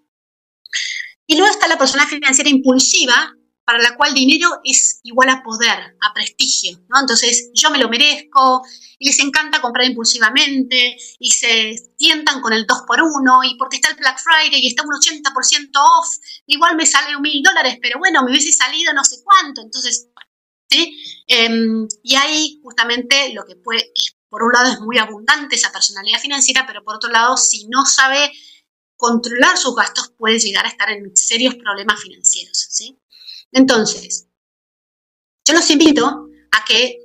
Y 1.26 1.36
luego 1.36 1.52
está 1.52 1.68
la 1.68 1.76
persona 1.76 2.06
financiera 2.06 2.48
impulsiva, 2.48 3.35
para 3.66 3.80
la 3.80 3.96
cual 3.96 4.14
dinero 4.14 4.48
es 4.62 5.00
igual 5.02 5.28
a 5.28 5.42
poder, 5.42 5.96
a 6.00 6.14
prestigio, 6.14 6.78
¿no? 6.88 7.00
Entonces, 7.00 7.50
yo 7.52 7.68
me 7.68 7.78
lo 7.78 7.88
merezco 7.88 8.62
y 8.96 9.08
les 9.08 9.18
encanta 9.18 9.60
comprar 9.60 9.88
impulsivamente 9.88 10.96
y 11.18 11.30
se 11.32 11.74
tientan 11.98 12.40
con 12.40 12.52
el 12.52 12.64
2 12.64 12.82
por 12.86 13.02
1 13.02 13.40
y 13.42 13.56
porque 13.56 13.78
está 13.78 13.90
el 13.90 13.96
Black 13.96 14.20
Friday 14.22 14.60
y 14.60 14.68
está 14.68 14.84
un 14.84 14.94
80% 14.94 15.70
off, 15.74 16.06
igual 16.46 16.76
me 16.76 16.86
sale 16.86 17.16
un 17.16 17.22
mil 17.22 17.42
dólares, 17.42 17.78
pero 17.82 17.98
bueno, 17.98 18.22
me 18.22 18.30
hubiese 18.30 18.52
salido 18.52 18.92
no 18.92 19.02
sé 19.02 19.16
cuánto, 19.24 19.62
entonces, 19.62 20.10
¿sí? 20.70 20.96
Em, 21.26 21.88
y 22.04 22.14
ahí 22.14 22.60
justamente 22.62 23.32
lo 23.34 23.44
que 23.44 23.56
puede, 23.56 23.90
por 24.28 24.44
un 24.44 24.52
lado 24.52 24.72
es 24.72 24.80
muy 24.80 24.98
abundante 24.98 25.56
esa 25.56 25.72
personalidad 25.72 26.20
financiera, 26.20 26.64
pero 26.68 26.84
por 26.84 26.94
otro 26.94 27.10
lado, 27.10 27.36
si 27.36 27.66
no 27.66 27.84
sabe 27.84 28.30
controlar 28.96 29.58
sus 29.58 29.74
gastos, 29.74 30.12
puede 30.16 30.38
llegar 30.38 30.66
a 30.66 30.68
estar 30.68 30.88
en 30.88 31.16
serios 31.16 31.56
problemas 31.56 32.00
financieros, 32.00 32.68
¿sí? 32.70 32.96
Entonces, 33.56 34.28
yo 35.46 35.54
los 35.54 35.70
invito 35.70 36.04
a 36.04 36.64
que, 36.66 36.98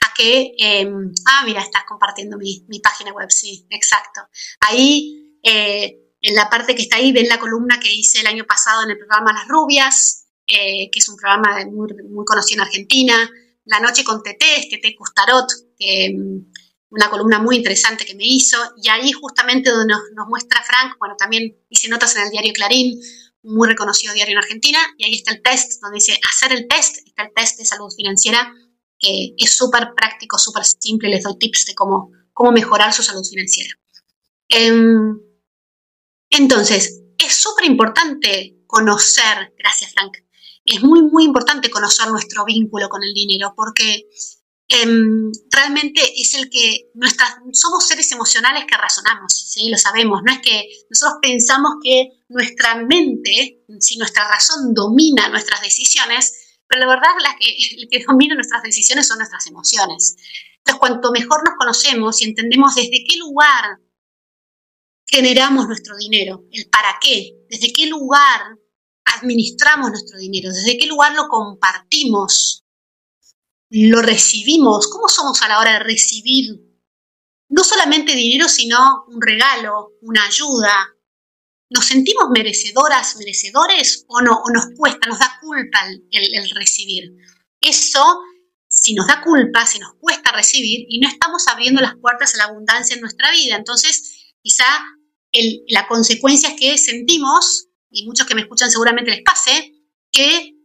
a 0.00 0.14
que, 0.14 0.54
em, 0.58 1.12
ah, 1.26 1.42
mira, 1.44 1.60
estás 1.60 1.84
compartiendo 1.86 2.38
mi, 2.38 2.64
página 2.82 3.12
web, 3.12 3.30
sí, 3.30 3.66
exacto. 3.68 4.22
Ahí, 4.60 5.38
eh, 5.42 6.14
en 6.22 6.34
la 6.34 6.48
parte 6.48 6.74
que 6.74 6.80
está 6.80 6.96
ahí, 6.96 7.12
ven 7.12 7.28
la 7.28 7.38
columna 7.38 7.78
que 7.78 7.92
hice 7.92 8.20
el 8.20 8.26
año 8.26 8.46
pasado 8.46 8.84
en 8.84 8.92
el 8.92 8.96
programa 8.96 9.34
Las 9.34 9.48
Rubias, 9.48 10.28
eh, 10.46 10.88
que 10.90 10.98
es 10.98 11.08
un 11.10 11.16
programa 11.16 11.66
muy, 11.66 12.24
conocido 12.24 12.62
en 12.62 12.68
Argentina. 12.68 13.30
La 13.66 13.78
noche 13.78 14.02
con 14.02 14.22
Tete, 14.22 14.68
Tete 14.70 14.96
Custarot, 14.96 15.46
em, 15.78 16.46
una 16.88 17.10
columna 17.10 17.38
muy 17.38 17.56
interesante 17.56 18.06
que 18.06 18.14
me 18.14 18.24
hizo, 18.24 18.56
y 18.82 18.88
ahí 18.88 19.12
justamente 19.12 19.68
donde 19.68 19.92
nos, 19.92 20.00
nos 20.14 20.26
muestra 20.26 20.62
Frank, 20.62 20.96
bueno, 20.98 21.16
también 21.18 21.54
hice 21.68 21.88
notas 21.88 22.16
en 22.16 22.22
el 22.22 22.30
diario 22.30 22.54
Clarín, 22.54 22.98
muy 23.46 23.68
reconocido 23.68 24.12
diario 24.12 24.32
en 24.32 24.38
Argentina, 24.38 24.78
y 24.98 25.04
ahí 25.04 25.14
está 25.14 25.32
el 25.32 25.42
test, 25.42 25.80
donde 25.80 25.96
dice 25.96 26.18
hacer 26.28 26.52
el 26.52 26.66
test, 26.68 26.98
está 27.06 27.22
el 27.22 27.32
test 27.34 27.58
de 27.58 27.64
salud 27.64 27.90
financiera, 27.96 28.52
que 28.98 29.34
es 29.36 29.56
súper 29.56 29.94
práctico, 29.96 30.38
súper 30.38 30.64
simple, 30.64 31.08
les 31.08 31.22
doy 31.22 31.38
tips 31.38 31.66
de 31.66 31.74
cómo, 31.74 32.10
cómo 32.32 32.52
mejorar 32.52 32.92
su 32.92 33.02
salud 33.02 33.24
financiera. 33.24 33.70
Em, 34.48 35.18
entonces, 36.30 37.02
es 37.18 37.34
súper 37.34 37.66
importante 37.66 38.58
conocer, 38.66 39.54
gracias 39.58 39.92
Frank, 39.92 40.18
es 40.64 40.82
muy, 40.82 41.02
muy 41.02 41.24
importante 41.24 41.70
conocer 41.70 42.08
nuestro 42.08 42.44
vínculo 42.44 42.88
con 42.88 43.02
el 43.04 43.14
dinero, 43.14 43.54
porque 43.56 44.08
Em, 44.68 45.30
realmente 45.50 46.02
es 46.20 46.34
el 46.34 46.50
que 46.50 46.90
somos 47.52 47.86
seres 47.86 48.10
emocionales 48.10 48.64
que 48.64 48.76
razonamos, 48.76 49.32
¿sí? 49.32 49.68
lo 49.68 49.78
sabemos, 49.78 50.22
no 50.24 50.32
es 50.32 50.40
que 50.40 50.68
nosotros 50.90 51.20
pensamos 51.22 51.74
que 51.80 52.24
nuestra 52.28 52.74
mente, 52.74 53.62
si 53.78 53.96
nuestra 53.96 54.26
razón 54.28 54.74
domina 54.74 55.28
nuestras 55.28 55.60
decisiones, 55.60 56.58
pero 56.66 56.80
la 56.80 56.88
verdad 56.88 57.10
la 57.22 57.36
que, 57.38 57.46
el 57.78 57.88
que 57.88 58.04
domina 58.04 58.34
nuestras 58.34 58.62
decisiones 58.62 59.06
son 59.06 59.18
nuestras 59.18 59.46
emociones. 59.46 60.16
Entonces, 60.58 60.80
cuanto 60.80 61.12
mejor 61.12 61.44
nos 61.44 61.54
conocemos 61.56 62.20
y 62.20 62.24
entendemos 62.24 62.74
desde 62.74 63.04
qué 63.08 63.18
lugar 63.18 63.78
generamos 65.06 65.68
nuestro 65.68 65.96
dinero, 65.96 66.44
el 66.50 66.68
para 66.68 66.98
qué, 67.00 67.34
desde 67.48 67.72
qué 67.72 67.86
lugar 67.86 68.40
administramos 69.04 69.90
nuestro 69.90 70.18
dinero, 70.18 70.50
desde 70.50 70.76
qué 70.76 70.88
lugar 70.88 71.14
lo 71.14 71.28
compartimos, 71.28 72.64
lo 73.70 74.02
recibimos, 74.02 74.88
cómo 74.88 75.08
somos 75.08 75.42
a 75.42 75.48
la 75.48 75.58
hora 75.58 75.72
de 75.72 75.78
recibir 75.80 76.66
no 77.48 77.64
solamente 77.64 78.14
dinero, 78.14 78.48
sino 78.48 79.04
un 79.08 79.20
regalo, 79.20 79.92
una 80.02 80.24
ayuda. 80.26 80.94
¿Nos 81.70 81.84
sentimos 81.84 82.28
merecedoras, 82.30 83.16
merecedores 83.16 84.04
o 84.08 84.20
no? 84.20 84.40
¿O 84.44 84.50
nos 84.50 84.66
cuesta, 84.76 85.08
nos 85.08 85.18
da 85.18 85.38
culpa 85.40 85.86
el, 86.10 86.50
recibir? 86.50 87.12
Eso, 87.60 88.04
si 88.68 88.94
nos 88.94 89.06
da 89.06 89.22
culpa, 89.22 89.66
si 89.66 89.78
nos 89.78 89.94
cuesta 89.98 90.32
recibir 90.32 90.86
y 90.88 91.00
no 91.00 91.08
estamos 91.08 91.46
abriendo 91.48 91.80
las 91.80 91.96
puertas 91.96 92.34
a 92.34 92.38
la 92.38 92.44
abundancia 92.44 92.94
en 92.94 93.00
nuestra 93.00 93.30
vida. 93.32 93.56
Entonces, 93.56 94.34
quizá 94.42 94.64
la 95.68 95.86
consecuencia 95.88 96.50
es 96.50 96.60
que 96.60 96.78
sentimos, 96.78 97.68
y 97.90 98.06
muchos 98.06 98.26
que 98.26 98.34
me 98.34 98.42
escuchan 98.42 98.70
seguramente 98.70 99.10
les 99.10 99.22
pase, 99.22 99.72
que 100.12 100.55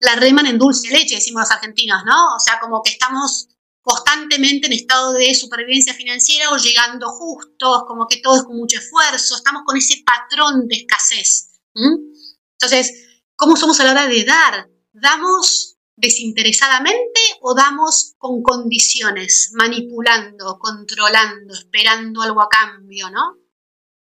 la 0.00 0.16
reman 0.16 0.46
en 0.46 0.58
dulce 0.58 0.90
leche, 0.90 1.16
decimos 1.16 1.42
los 1.42 1.50
argentinos, 1.50 2.02
¿no? 2.04 2.36
O 2.36 2.40
sea, 2.40 2.58
como 2.58 2.82
que 2.82 2.92
estamos 2.92 3.48
constantemente 3.82 4.66
en 4.66 4.72
estado 4.72 5.12
de 5.12 5.34
supervivencia 5.34 5.94
financiera 5.94 6.50
o 6.50 6.56
llegando 6.56 7.08
justos, 7.10 7.84
como 7.86 8.06
que 8.06 8.20
todo 8.20 8.36
es 8.36 8.42
con 8.44 8.56
mucho 8.56 8.78
esfuerzo, 8.78 9.36
estamos 9.36 9.62
con 9.64 9.76
ese 9.76 10.02
patrón 10.04 10.66
de 10.68 10.76
escasez. 10.76 11.60
Entonces, 11.74 13.22
¿cómo 13.36 13.56
somos 13.56 13.80
a 13.80 13.84
la 13.84 13.92
hora 13.92 14.06
de 14.06 14.24
dar? 14.24 14.68
¿Damos 14.92 15.76
desinteresadamente 15.96 17.20
o 17.42 17.54
damos 17.54 18.14
con 18.16 18.42
condiciones, 18.42 19.52
manipulando, 19.54 20.58
controlando, 20.58 21.54
esperando 21.54 22.22
algo 22.22 22.40
a 22.40 22.48
cambio, 22.48 23.10
¿no? 23.10 23.36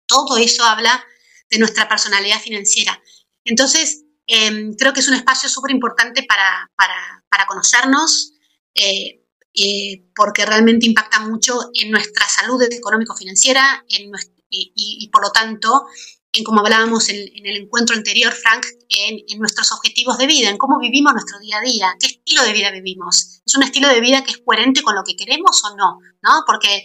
Todo 0.07 0.37
eso 0.37 0.63
habla 0.63 1.03
de 1.49 1.57
nuestra 1.57 1.89
personalidad 1.89 2.39
financiera. 2.39 3.01
Entonces, 3.43 4.03
em, 4.29 4.75
creo 4.75 4.93
que 4.93 4.99
es 4.99 5.07
un 5.07 5.15
espacio 5.15 5.49
súper 5.49 5.71
importante 5.71 6.23
para, 6.23 6.69
para, 6.75 7.45
conocernos, 7.47 8.33
eh, 8.75 9.25
eh, 9.55 10.05
porque 10.15 10.45
realmente 10.45 10.85
impacta 10.85 11.19
mucho 11.19 11.71
en 11.73 11.89
nuestra 11.89 12.27
salud 12.27 12.61
económico-financiera 12.61 13.83
en 13.89 14.11
y, 14.51 15.09
por 15.11 15.21
lo 15.23 15.31
tanto, 15.31 15.85
en 16.31 16.43
como 16.43 16.61
hablábamos 16.61 17.09
en, 17.09 17.17
el 17.45 17.57
encuentro 17.57 17.95
anterior, 17.95 18.31
Frank, 18.33 18.65
en, 18.89 19.39
nuestros 19.39 19.71
objetivos 19.71 20.17
de 20.17 20.27
vida, 20.27 20.49
en 20.49 20.57
cómo 20.57 20.79
vivimos 20.79 21.13
nuestro 21.13 21.39
día 21.39 21.57
a 21.57 21.61
día, 21.61 21.95
qué 21.99 22.07
estilo 22.07 22.43
de 22.43 22.53
vida 22.53 22.71
vivimos. 22.71 23.41
¿Es 23.45 23.55
un 23.55 23.63
estilo 23.63 23.87
de 23.89 24.01
vida 24.01 24.23
que 24.23 24.31
es 24.31 24.37
coherente 24.39 24.83
con 24.83 24.95
lo 24.95 25.03
que 25.03 25.15
queremos 25.15 25.63
o 25.65 25.75
no? 25.75 25.99
¿no? 26.21 26.43
Porque 26.45 26.83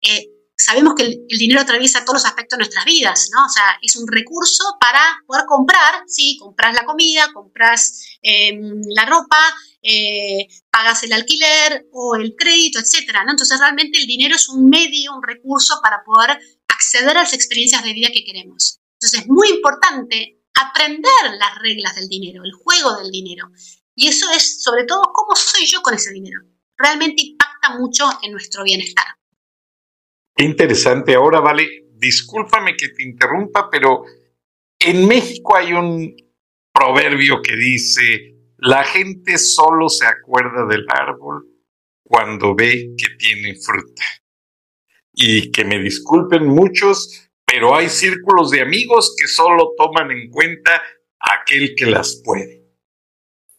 eh, 0.00 0.28
sabemos 0.56 0.94
que 0.94 1.02
el, 1.02 1.38
dinero 1.38 1.60
atraviesa 1.60 2.04
todos 2.04 2.22
los 2.22 2.26
aspectos 2.26 2.56
de 2.56 2.64
nuestras 2.64 2.84
vidas, 2.84 3.28
¿no? 3.32 3.44
O 3.44 3.48
sea, 3.48 3.78
es 3.82 3.96
un 3.96 4.06
recurso 4.06 4.64
para 4.80 5.00
poder 5.26 5.44
comprar, 5.46 6.04
sí, 6.06 6.36
compras 6.38 6.74
la 6.74 6.84
comida, 6.84 7.32
compras 7.32 8.18
em, 8.22 8.80
la 8.94 9.04
ropa, 9.06 9.38
eh, 9.82 10.46
pagas 10.70 11.02
el 11.02 11.12
alquiler 11.12 11.86
o 11.92 12.16
el 12.16 12.34
crédito, 12.36 12.78
etcétera, 12.78 13.24
¿no? 13.24 13.32
Entonces, 13.32 13.58
realmente 13.58 13.98
el 13.98 14.06
dinero 14.06 14.36
es 14.36 14.48
un 14.48 14.68
medio, 14.68 15.14
un 15.14 15.22
recurso 15.22 15.80
para 15.82 16.02
poder 16.04 16.38
acceder 16.68 17.16
a 17.16 17.22
las 17.22 17.32
experiencias 17.32 17.82
de 17.84 17.92
vida 17.92 18.08
que 18.12 18.24
queremos. 18.24 18.80
Entonces, 18.94 19.20
es 19.20 19.28
muy 19.28 19.48
importante 19.48 20.40
aprender 20.54 21.38
las 21.38 21.58
reglas 21.58 21.96
del 21.96 22.08
dinero, 22.08 22.42
el 22.44 22.52
juego 22.52 22.96
del 22.96 23.10
dinero. 23.10 23.48
Y 23.94 24.08
eso 24.08 24.30
es, 24.30 24.62
sobre 24.62 24.84
todo, 24.84 25.02
cómo 25.12 25.34
soy 25.36 25.66
yo 25.66 25.82
con 25.82 25.94
ese 25.94 26.12
dinero. 26.12 26.40
Realmente 26.76 27.22
impacta 27.22 27.78
mucho 27.78 28.08
en 28.22 28.32
nuestro 28.32 28.64
bienestar. 28.64 29.06
Qué 30.34 30.44
interesante. 30.44 31.14
Ahora, 31.14 31.40
vale, 31.40 31.86
discúlpame 31.92 32.76
que 32.76 32.88
te 32.88 33.02
interrumpa, 33.02 33.68
pero 33.70 34.04
en 34.78 35.06
México 35.06 35.56
hay 35.56 35.72
un 35.72 36.14
proverbio 36.72 37.40
que 37.40 37.54
dice, 37.54 38.34
la 38.58 38.82
gente 38.84 39.38
solo 39.38 39.88
se 39.88 40.06
acuerda 40.06 40.66
del 40.66 40.84
árbol 40.88 41.46
cuando 42.02 42.54
ve 42.54 42.94
que 42.98 43.14
tiene 43.16 43.54
fruta. 43.54 44.02
Y 45.12 45.52
que 45.52 45.64
me 45.64 45.78
disculpen 45.78 46.46
muchos, 46.46 47.30
pero 47.46 47.76
hay 47.76 47.88
círculos 47.88 48.50
de 48.50 48.62
amigos 48.62 49.14
que 49.16 49.28
solo 49.28 49.72
toman 49.76 50.10
en 50.10 50.28
cuenta 50.30 50.82
aquel 51.20 51.74
que 51.76 51.86
las 51.86 52.20
puede. 52.24 52.64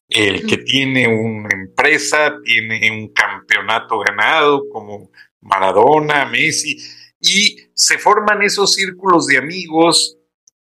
El 0.10 0.46
que 0.46 0.58
tiene 0.58 1.08
una 1.08 1.50
empresa, 1.52 2.36
tiene 2.44 2.92
un 2.92 3.12
campeonato 3.14 4.00
ganado, 4.00 4.68
como 4.70 5.10
Maradona, 5.46 6.26
Messi, 6.26 6.78
y 7.20 7.58
se 7.74 7.98
forman 7.98 8.42
esos 8.42 8.74
círculos 8.74 9.28
de 9.28 9.38
amigos 9.38 10.18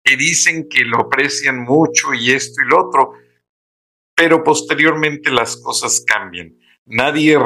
que 0.04 0.16
dicen 0.16 0.68
que 0.70 0.86
lo 0.86 1.00
aprecian 1.02 1.64
mucho 1.64 2.14
y 2.14 2.32
esto 2.32 2.62
y 2.62 2.70
lo 2.70 2.88
otro, 2.88 3.14
pero 4.16 4.44
posteriormente 4.44 5.32
las 5.32 5.58
cosas 5.58 6.04
cambian. 6.06 6.56
Nadie 6.86 7.38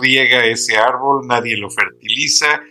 riega 0.00 0.46
ese 0.46 0.76
árbol, 0.76 1.26
nadie 1.26 1.56
lo 1.56 1.70
fertiliza. 1.70 2.62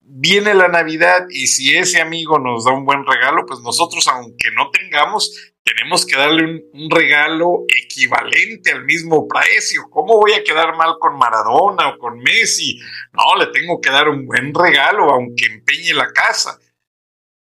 Viene 0.00 0.54
la 0.54 0.68
Navidad 0.68 1.26
y 1.30 1.46
si 1.46 1.76
ese 1.76 2.00
amigo 2.00 2.38
nos 2.38 2.64
da 2.64 2.72
un 2.72 2.84
buen 2.84 3.06
regalo, 3.06 3.44
pues 3.46 3.60
nosotros, 3.60 4.06
aunque 4.08 4.50
no 4.54 4.70
tengamos, 4.70 5.51
tenemos 5.74 6.04
que 6.04 6.16
darle 6.16 6.44
un, 6.72 6.90
regalo 6.90 7.64
equivalente 7.68 8.72
al 8.72 8.84
mismo 8.84 9.26
precio. 9.26 9.82
¿Cómo 9.90 10.18
voy 10.18 10.32
a 10.32 10.44
quedar 10.44 10.76
mal 10.76 10.96
con 10.98 11.16
Maradona 11.16 11.88
o 11.88 11.98
con 11.98 12.18
Messi? 12.18 12.78
No, 13.12 13.36
le 13.38 13.46
tengo 13.46 13.80
que 13.80 13.90
dar 13.90 14.08
un 14.08 14.26
buen 14.26 14.52
regalo, 14.52 15.10
aunque 15.10 15.46
empeñe 15.46 15.94
la 15.94 16.08
casa. 16.08 16.58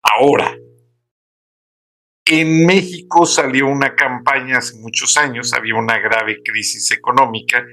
Ahora, 0.02 0.56
en 2.24 2.66
México 2.66 3.26
salió 3.26 3.66
una 3.66 3.94
campaña 3.96 4.58
hace 4.58 4.78
muchos 4.78 5.16
años, 5.16 5.52
había 5.52 5.74
una 5.74 5.98
grave 5.98 6.42
crisis 6.44 6.90
económica 6.92 7.64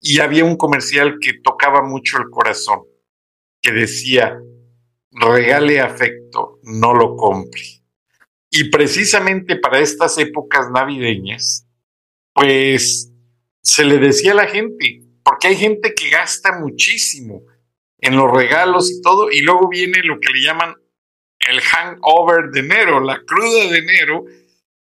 y 0.00 0.20
había 0.20 0.44
un 0.44 0.56
comercial 0.56 1.18
que 1.20 1.34
tocaba 1.34 1.82
mucho 1.82 2.18
el 2.18 2.30
corazón, 2.30 2.80
que 3.60 3.72
decía, 3.72 4.38
regale 5.10 5.80
afecto, 5.80 6.58
no 6.62 6.94
lo 6.94 7.16
compre. 7.16 7.81
Y 8.54 8.64
precisamente 8.64 9.56
para 9.56 9.80
estas 9.80 10.18
épocas 10.18 10.70
navideñas, 10.70 11.66
pues 12.34 13.10
se 13.62 13.84
le 13.84 13.98
decía 13.98 14.32
a 14.32 14.34
la 14.34 14.46
gente, 14.46 15.00
porque 15.24 15.48
hay 15.48 15.56
gente 15.56 15.94
que 15.94 16.10
gasta 16.10 16.60
muchísimo 16.60 17.44
en 17.98 18.14
los 18.14 18.30
regalos 18.30 18.90
y 18.90 19.00
todo, 19.00 19.30
y 19.30 19.40
luego 19.40 19.70
viene 19.70 20.02
lo 20.02 20.20
que 20.20 20.30
le 20.34 20.42
llaman 20.42 20.74
el 21.38 21.62
hangover 21.62 22.50
de 22.50 22.60
enero, 22.60 23.00
la 23.00 23.22
cruda 23.24 23.70
de 23.70 23.78
enero, 23.78 24.24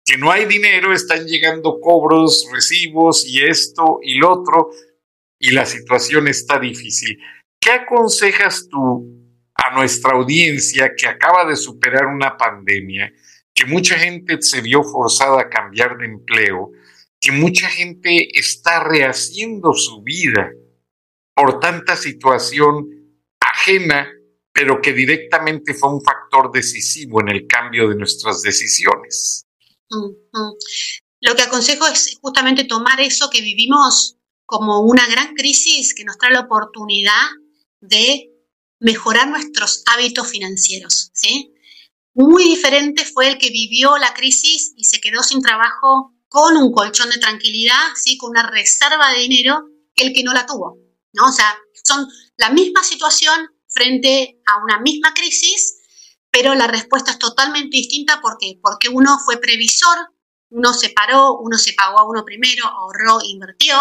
que 0.04 0.18
no 0.18 0.32
hay 0.32 0.46
dinero, 0.46 0.92
están 0.92 1.28
llegando 1.28 1.80
cobros, 1.80 2.50
recibos 2.52 3.24
y 3.28 3.44
esto 3.44 4.00
y 4.02 4.16
lo 4.16 4.32
otro, 4.32 4.72
y 5.38 5.52
la 5.52 5.68
situación 5.68 6.28
está 6.28 6.58
difícil. 6.58 7.20
¿Qué 7.62 7.70
aconsejas 7.70 8.68
tú 8.68 9.08
a 9.54 9.76
nuestra 9.76 10.14
audiencia 10.14 10.96
que 10.98 11.06
acaba 11.06 11.46
de 11.46 11.56
superar 11.56 12.08
una 12.08 12.36
pandemia? 12.36 13.14
Que 13.60 13.66
mucha 13.66 14.00
gente 14.00 14.42
se 14.42 14.62
vio 14.62 14.84
forzada 14.84 15.42
a 15.42 15.50
cambiar 15.50 15.98
de 15.98 16.06
empleo, 16.06 16.72
que 17.20 17.34
mucha 17.34 17.68
gente 17.68 18.30
está 18.40 18.82
rehaciendo 18.86 19.74
su 19.74 20.02
vida 20.02 20.50
por 21.36 21.60
tanta 21.60 21.98
situación 21.98 22.88
ajena, 23.38 24.10
pero 24.54 24.80
que 24.80 24.94
directamente 24.94 25.74
fue 25.74 25.94
un 25.94 26.02
factor 26.02 26.54
decisivo 26.54 27.20
en 27.20 27.28
el 27.28 27.48
cambio 27.48 27.90
de 27.90 27.96
nuestras 27.96 28.42
decisiones. 28.42 29.46
Lo 31.20 31.36
que 31.36 31.42
aconsejo 31.42 31.86
es 31.88 32.18
justamente 32.22 32.64
tomar 32.64 33.02
eso 33.02 33.30
que 33.30 33.42
vivimos 33.42 34.16
como 34.46 34.80
una 34.86 35.06
gran 35.08 35.36
crisis 35.36 35.94
que 35.94 36.06
nos 36.06 36.18
trae 36.18 36.32
la 36.32 36.42
oportunidad 36.42 37.28
de 37.82 38.32
mejorar 38.80 39.28
nuestros 39.28 39.84
hábitos 39.86 40.30
financieros, 40.30 41.12
¿sí? 41.14 41.54
Muy 42.14 42.44
diferente 42.44 43.06
fue 43.06 43.28
el 43.30 43.38
que 43.38 43.50
vivió 43.50 43.98
la 43.98 44.14
crisis 44.14 44.74
y 44.76 44.86
se 44.86 45.00
quedó 45.00 45.24
sin 45.24 45.42
trabajo 45.42 46.16
con 46.28 46.58
un 46.58 46.72
colchón 46.72 47.10
de 47.10 47.18
tranquilidad, 47.18 47.94
¿sí? 47.96 48.18
con 48.18 48.32
una 48.32 48.50
reserva 48.50 49.12
de 49.14 49.22
dinero, 49.22 49.66
que 49.96 50.06
el 50.06 50.14
que 50.14 50.24
no 50.24 50.34
la 50.34 50.46
tuvo. 50.46 50.78
¿no? 51.14 51.26
O 51.28 51.32
sea, 51.32 51.58
son 51.84 52.08
la 52.38 52.50
misma 52.52 52.84
situación 52.84 53.48
frente 53.68 54.42
a 54.46 54.64
una 54.64 54.80
misma 54.80 55.14
crisis, 55.14 55.78
pero 56.32 56.56
la 56.56 56.68
respuesta 56.68 57.12
es 57.12 57.20
totalmente 57.20 57.78
distinta. 57.78 58.22
¿Por 58.22 58.38
qué? 58.40 58.60
Porque 58.62 58.90
uno 58.90 59.18
fue 59.26 59.38
previsor, 59.38 59.98
uno 60.50 60.74
se 60.74 60.90
paró, 60.90 61.38
uno 61.40 61.58
se 61.58 61.74
pagó 61.74 62.00
a 62.00 62.08
uno 62.08 62.24
primero, 62.26 62.66
ahorró, 62.66 63.20
invirtió, 63.24 63.76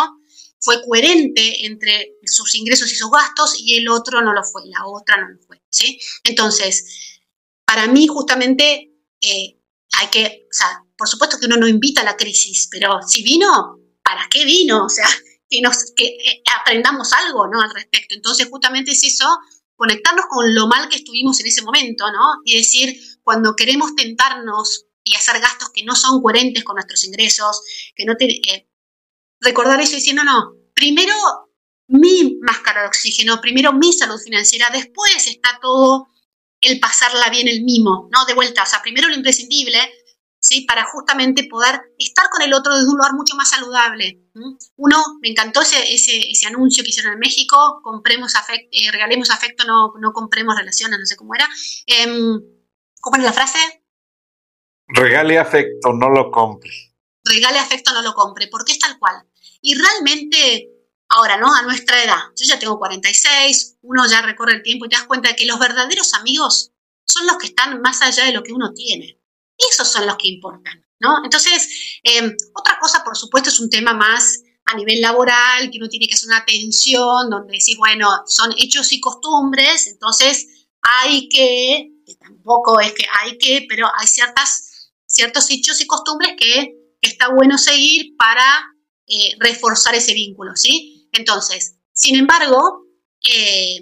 fue 0.60 0.82
coherente 0.84 1.66
entre 1.66 2.14
sus 2.24 2.54
ingresos 2.54 2.92
y 2.92 2.96
sus 2.96 3.10
gastos 3.10 3.54
y 3.58 3.76
el 3.76 3.88
otro 3.88 4.22
no 4.22 4.32
lo 4.32 4.42
fue, 4.44 4.62
la 4.66 4.86
otra 4.86 5.16
no 5.16 5.28
lo 5.28 5.38
fue. 5.46 5.62
¿sí? 5.70 5.98
Entonces, 6.24 7.07
para 7.68 7.86
mí 7.86 8.06
justamente 8.06 8.94
eh, 9.20 9.60
hay 9.98 10.06
que, 10.10 10.46
o 10.50 10.54
sea, 10.54 10.82
por 10.96 11.06
supuesto 11.06 11.36
que 11.38 11.44
uno 11.44 11.58
no 11.58 11.68
invita 11.68 12.00
a 12.00 12.04
la 12.04 12.16
crisis, 12.16 12.66
pero 12.70 13.02
si 13.06 13.22
vino, 13.22 13.78
¿para 14.02 14.26
qué 14.30 14.46
vino? 14.46 14.86
O 14.86 14.88
sea, 14.88 15.06
que, 15.50 15.60
nos, 15.60 15.92
que 15.94 16.06
eh, 16.06 16.42
aprendamos 16.58 17.12
algo 17.12 17.46
¿no? 17.46 17.60
al 17.60 17.68
respecto. 17.74 18.14
Entonces 18.14 18.48
justamente 18.50 18.92
es 18.92 19.04
eso 19.04 19.26
conectarnos 19.76 20.24
con 20.30 20.54
lo 20.54 20.66
mal 20.66 20.88
que 20.88 20.96
estuvimos 20.96 21.40
en 21.40 21.46
ese 21.46 21.60
momento, 21.60 22.10
¿no? 22.10 22.40
Y 22.42 22.56
decir, 22.56 22.98
cuando 23.22 23.54
queremos 23.54 23.94
tentarnos 23.94 24.86
y 25.04 25.14
hacer 25.14 25.38
gastos 25.38 25.68
que 25.68 25.84
no 25.84 25.94
son 25.94 26.22
coherentes 26.22 26.64
con 26.64 26.76
nuestros 26.76 27.04
ingresos, 27.04 27.62
que 27.94 28.06
no 28.06 28.16
te, 28.16 28.24
eh, 28.24 28.70
recordar 29.40 29.78
eso 29.78 29.94
diciendo, 29.94 30.24
no, 30.24 30.54
primero 30.72 31.14
mi 31.88 32.38
máscara 32.40 32.80
de 32.80 32.88
oxígeno, 32.88 33.42
primero 33.42 33.74
mi 33.74 33.92
salud 33.92 34.18
financiera, 34.18 34.70
después 34.72 35.26
está 35.26 35.58
todo 35.60 36.08
el 36.60 36.80
pasarla 36.80 37.30
bien, 37.30 37.48
el 37.48 37.62
mimo, 37.62 38.08
¿no? 38.10 38.24
De 38.26 38.34
vuelta, 38.34 38.62
o 38.62 38.66
sea, 38.66 38.82
primero 38.82 39.08
lo 39.08 39.14
imprescindible, 39.14 39.78
¿sí? 40.40 40.62
Para 40.62 40.84
justamente 40.84 41.44
poder 41.44 41.80
estar 41.98 42.28
con 42.30 42.42
el 42.42 42.54
otro 42.54 42.74
desde 42.74 42.88
un 42.88 42.96
lugar 42.96 43.14
mucho 43.14 43.36
más 43.36 43.50
saludable. 43.50 44.22
Uno, 44.76 44.96
me 45.20 45.28
encantó 45.28 45.62
ese, 45.62 45.92
ese, 45.92 46.46
anuncio 46.46 46.82
que 46.82 46.90
hicieron 46.90 47.14
en 47.14 47.18
México, 47.18 47.80
compremos 47.82 48.34
afecto, 48.34 48.68
eh, 48.72 48.90
regalemos 48.90 49.30
afecto, 49.30 49.64
no, 49.64 49.92
no 50.00 50.12
compremos 50.12 50.56
relaciones, 50.56 50.98
no 50.98 51.06
sé 51.06 51.16
cómo 51.16 51.34
era. 51.34 51.48
Em, 51.86 52.40
¿Cómo 53.00 53.16
es 53.16 53.22
la 53.22 53.32
frase? 53.32 53.58
Regale 54.88 55.38
afecto, 55.38 55.92
no 55.92 56.08
lo 56.08 56.30
compre. 56.30 56.70
Regale 57.24 57.58
afecto, 57.58 57.92
no 57.92 58.02
lo 58.02 58.14
compre, 58.14 58.48
porque 58.48 58.72
es 58.72 58.78
tal 58.78 58.98
cual. 58.98 59.22
Y 59.60 59.74
realmente, 59.74 60.68
ahora, 61.18 61.36
¿no? 61.36 61.52
A 61.52 61.62
nuestra 61.62 62.02
edad, 62.02 62.18
yo 62.36 62.46
ya 62.46 62.58
tengo 62.58 62.78
46, 62.78 63.78
uno 63.82 64.06
ya 64.08 64.22
recorre 64.22 64.54
el 64.54 64.62
tiempo 64.62 64.86
y 64.86 64.88
te 64.88 64.96
das 64.96 65.06
cuenta 65.06 65.30
de 65.30 65.36
que 65.36 65.46
los 65.46 65.58
verdaderos 65.58 66.14
amigos 66.14 66.72
son 67.04 67.26
los 67.26 67.36
que 67.38 67.48
están 67.48 67.80
más 67.80 68.00
allá 68.02 68.24
de 68.24 68.32
lo 68.32 68.42
que 68.42 68.52
uno 68.52 68.72
tiene. 68.72 69.18
Esos 69.56 69.90
son 69.90 70.06
los 70.06 70.16
que 70.16 70.28
importan, 70.28 70.84
¿no? 71.00 71.24
Entonces, 71.24 72.00
em, 72.02 72.34
otra 72.54 72.78
cosa, 72.78 73.02
por 73.04 73.16
supuesto, 73.16 73.50
es 73.50 73.58
un 73.58 73.68
tema 73.68 73.92
más 73.92 74.40
a 74.66 74.76
nivel 74.76 75.00
laboral, 75.00 75.70
que 75.70 75.78
uno 75.78 75.88
tiene 75.88 76.06
que 76.06 76.14
hacer 76.14 76.28
una 76.28 76.38
atención, 76.38 77.30
donde 77.30 77.52
decís, 77.52 77.76
bueno, 77.76 78.08
son 78.26 78.54
hechos 78.58 78.92
y 78.92 79.00
costumbres, 79.00 79.86
entonces 79.86 80.46
hay 80.82 81.28
que, 81.28 81.90
que 82.06 82.14
tampoco 82.16 82.78
es 82.80 82.92
que 82.92 83.06
hay 83.20 83.38
que, 83.38 83.66
pero 83.68 83.90
hay 83.98 84.06
ciertas, 84.06 84.92
ciertos 85.06 85.50
hechos 85.50 85.80
y 85.80 85.86
costumbres 85.86 86.34
que 86.38 86.74
está 87.00 87.28
bueno 87.28 87.56
seguir 87.56 88.14
para 88.16 88.44
eh, 89.06 89.36
reforzar 89.38 89.94
ese 89.94 90.12
vínculo, 90.12 90.54
¿sí? 90.54 90.97
Entonces, 91.12 91.76
sin 91.92 92.16
embargo, 92.16 92.86
eh, 93.28 93.80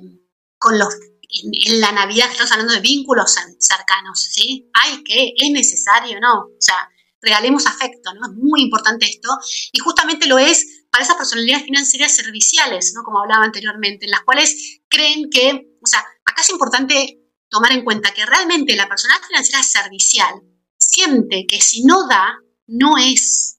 con 0.59 0.79
los, 0.79 0.95
en, 1.29 1.81
la 1.81 1.93
Navidad 1.93 2.31
estamos 2.31 2.53
hablando 2.53 2.75
de 2.75 2.81
vínculos 2.81 3.35
cercanos, 3.59 4.23
¿sí? 4.23 4.71
Hay 4.73 5.03
que, 5.05 5.35
es 5.37 5.51
necesario, 5.51 6.21
¿no? 6.21 6.41
O 6.41 6.61
sea, 6.61 6.89
regalemos 7.21 7.67
afecto, 7.67 8.15
¿no? 8.15 8.27
Es 8.27 8.37
muy 8.37 8.63
importante 8.63 9.07
esto 9.07 9.29
y 9.73 9.79
justamente 9.81 10.27
lo 10.27 10.39
es 10.39 10.87
para 10.91 11.05
esas 11.05 11.17
personalidades 11.17 11.65
financieras 11.65 12.15
serviciales, 12.15 12.93
¿no? 12.95 13.03
Como 13.03 13.21
hablaba 13.21 13.45
anteriormente, 13.45 14.07
en 14.07 14.13
las 14.13 14.23
cuales 14.23 14.81
creen 14.89 15.29
que, 15.31 15.67
o 15.83 15.87
sea, 15.87 16.01
acá 16.25 16.43
es 16.43 16.51
importante 16.51 17.21
tomar 17.49 17.73
en 17.73 17.85
cuenta 17.85 18.13
que 18.13 18.27
realmente 18.27 18.77
la 18.77 18.89
personalidad 18.89 19.27
financiera 19.27 19.63
servicial 19.63 20.35
siente 20.79 21.47
que 21.47 21.61
si 21.61 21.85
no 21.85 22.07
da, 22.09 22.39
no 22.67 22.97
es, 22.99 23.59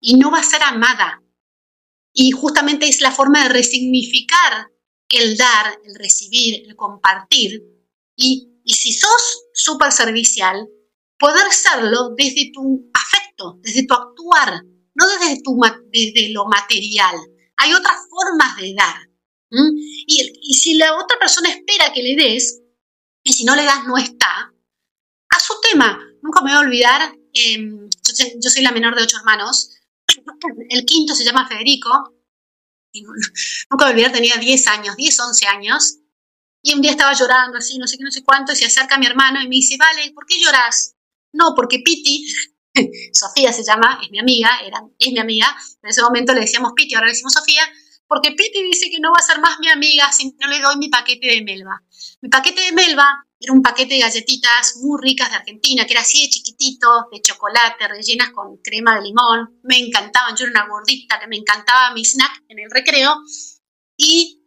y 0.00 0.16
no 0.16 0.30
va 0.30 0.40
a 0.40 0.44
ser 0.44 0.62
amada. 0.62 1.22
Y 2.22 2.32
justamente 2.32 2.86
es 2.86 3.00
la 3.00 3.12
forma 3.12 3.44
de 3.44 3.48
resignificar 3.48 4.70
el 5.08 5.38
dar, 5.38 5.78
el 5.86 5.94
recibir, 5.94 6.68
el 6.68 6.76
compartir. 6.76 7.62
Y, 8.14 8.46
si 8.66 8.92
sos 8.92 9.46
súper 9.54 9.90
servicial, 9.90 10.68
poder 11.18 11.50
serlo 11.50 12.10
desde 12.14 12.52
tu 12.52 12.90
afecto, 12.92 13.58
desde 13.62 13.86
tu 13.86 13.94
actuar, 13.94 14.62
no 14.94 15.06
desde, 15.06 15.40
tu, 15.42 15.58
desde 15.90 16.28
lo 16.28 16.44
material. 16.44 17.16
Hay 17.56 17.72
otras 17.72 17.96
formas 18.10 18.54
de 18.58 18.74
dar. 18.74 18.96
Y, 20.06 20.30
y, 20.42 20.54
si 20.56 20.74
la 20.74 20.94
otra 21.02 21.18
persona 21.18 21.48
espera 21.48 21.90
que 21.94 22.02
le 22.02 22.22
des, 22.22 22.60
y 23.22 23.32
si 23.32 23.44
no 23.44 23.56
le 23.56 23.64
das, 23.64 23.86
no 23.86 23.96
está, 23.96 24.52
a 25.30 25.40
su 25.40 25.54
tema. 25.62 25.98
Nunca 26.20 26.42
me 26.42 26.50
voy 26.50 26.58
a 26.58 26.66
olvidar, 26.66 27.14
em, 27.32 27.88
yo, 27.88 28.50
soy 28.50 28.62
la 28.62 28.72
menor 28.72 28.94
de 28.94 29.04
ocho 29.04 29.16
hermanos, 29.16 29.70
el 30.68 30.84
quinto 30.84 31.14
se 31.14 31.24
llama 31.24 31.48
Federico. 31.48 31.90
nunca 33.70 33.84
me 33.86 33.90
olvidar, 33.92 34.12
tenía 34.12 34.36
10 34.36 34.66
años, 34.68 34.96
10, 34.96 35.20
11 35.20 35.46
años. 35.46 35.98
Y 36.62 36.74
un 36.74 36.82
día 36.82 36.90
estaba 36.90 37.14
llorando 37.14 37.58
así, 37.58 37.78
no 37.78 37.86
sé 37.86 37.96
qué, 37.96 38.04
no 38.04 38.10
sé 38.10 38.22
cuánto, 38.22 38.52
y 38.52 38.56
se 38.56 38.66
acerca 38.66 38.98
mi 38.98 39.06
hermano 39.06 39.40
y 39.40 39.48
me 39.48 39.56
dice, 39.56 39.76
vale, 39.78 40.12
¿por 40.12 40.26
qué 40.26 40.38
lloras? 40.38 40.94
No, 41.32 41.54
porque 41.56 41.78
Piti, 41.82 42.26
Sofía 43.14 43.52
se 43.52 43.64
llama, 43.64 43.98
es 44.02 44.10
mi 44.10 44.18
amiga, 44.18 44.50
era, 44.64 44.82
es 44.98 45.12
mi 45.12 45.18
amiga, 45.18 45.56
en 45.82 45.88
ese 45.88 46.02
momento 46.02 46.34
le 46.34 46.40
decíamos 46.40 46.72
Piti, 46.76 46.94
ahora 46.94 47.06
le 47.06 47.12
decimos 47.12 47.32
Sofía, 47.32 47.62
porque 48.10 48.32
Piti 48.32 48.60
dice 48.64 48.90
que 48.90 48.98
no 48.98 49.12
va 49.12 49.20
a 49.20 49.22
ser 49.22 49.38
más 49.38 49.60
mi 49.60 49.68
amiga 49.68 50.10
si 50.10 50.34
no 50.40 50.48
le 50.48 50.58
doy 50.58 50.76
mi 50.78 50.88
paquete 50.88 51.28
de 51.28 51.42
Melva. 51.42 51.80
Mi 52.20 52.28
paquete 52.28 52.60
de 52.60 52.72
Melva 52.72 53.24
era 53.38 53.52
un 53.52 53.62
paquete 53.62 53.94
de 53.94 54.00
galletitas 54.00 54.78
muy 54.78 55.00
ricas 55.00 55.30
de 55.30 55.36
Argentina, 55.36 55.86
que 55.86 55.92
era 55.92 56.00
así 56.00 56.20
de 56.20 56.28
chiquitito, 56.28 57.06
de 57.12 57.22
chocolate, 57.22 57.86
rellenas 57.86 58.30
con 58.30 58.56
crema 58.56 58.96
de 58.96 59.02
limón. 59.02 59.60
Me 59.62 59.78
encantaban, 59.78 60.34
yo 60.34 60.46
era 60.46 60.64
una 60.64 60.72
gordita 60.72 61.20
que 61.20 61.28
me 61.28 61.36
encantaba 61.36 61.94
mi 61.94 62.04
snack 62.04 62.42
en 62.48 62.58
el 62.58 62.68
recreo. 62.68 63.14
Y 63.96 64.44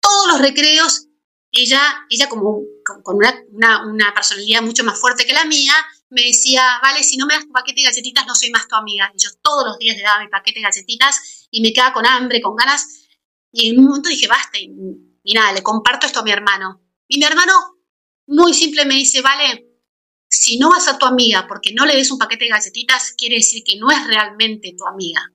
todos 0.00 0.26
los 0.26 0.40
recreos, 0.40 1.06
ella, 1.52 1.80
ella 2.10 2.28
como 2.28 2.62
con 3.04 3.18
una, 3.18 4.14
personalidad 4.16 4.62
mucho 4.62 4.82
más 4.82 5.00
fuerte 5.00 5.26
que 5.26 5.32
la 5.32 5.44
mía, 5.44 5.74
me 6.10 6.22
decía, 6.22 6.78
vale, 6.82 7.02
si 7.02 7.16
no 7.16 7.26
me 7.26 7.34
das 7.34 7.44
tu 7.44 7.52
paquete 7.52 7.80
de 7.80 7.88
galletitas, 7.88 8.26
no 8.26 8.34
soy 8.34 8.50
más 8.50 8.68
tu 8.68 8.76
amiga. 8.76 9.10
Y 9.14 9.22
yo 9.22 9.30
todos 9.42 9.66
los 9.66 9.78
días 9.78 9.96
le 9.96 10.02
daba 10.02 10.22
mi 10.22 10.28
paquete 10.28 10.60
de 10.60 10.64
galletitas 10.64 11.48
y 11.50 11.60
me 11.60 11.72
quedaba 11.72 11.92
con 11.92 12.06
hambre, 12.06 12.40
con 12.40 12.54
ganas. 12.54 13.06
Y 13.52 13.70
en 13.70 13.78
un 13.78 13.86
momento 13.86 14.08
dije, 14.08 14.28
basta, 14.28 14.58
y, 14.58 15.34
nada, 15.34 15.52
le 15.52 15.62
comparto 15.62 16.06
esto 16.06 16.20
a 16.20 16.24
mi 16.24 16.30
hermano. 16.30 16.82
Y 17.08 17.18
mi 17.18 17.24
hermano 17.24 17.52
muy 18.26 18.54
simple 18.54 18.84
me 18.84 18.94
dice, 18.94 19.22
vale, 19.22 19.66
si 20.28 20.58
no 20.58 20.70
vas 20.70 20.88
a 20.88 20.98
tu 20.98 21.06
amiga 21.06 21.46
porque 21.48 21.72
no 21.72 21.86
le 21.86 21.96
des 21.96 22.10
un 22.10 22.18
paquete 22.18 22.44
de 22.44 22.50
galletitas, 22.50 23.14
quiere 23.16 23.36
decir 23.36 23.62
que 23.64 23.76
no 23.76 23.90
es 23.90 24.06
realmente 24.06 24.74
tu 24.76 24.86
amiga. 24.86 25.32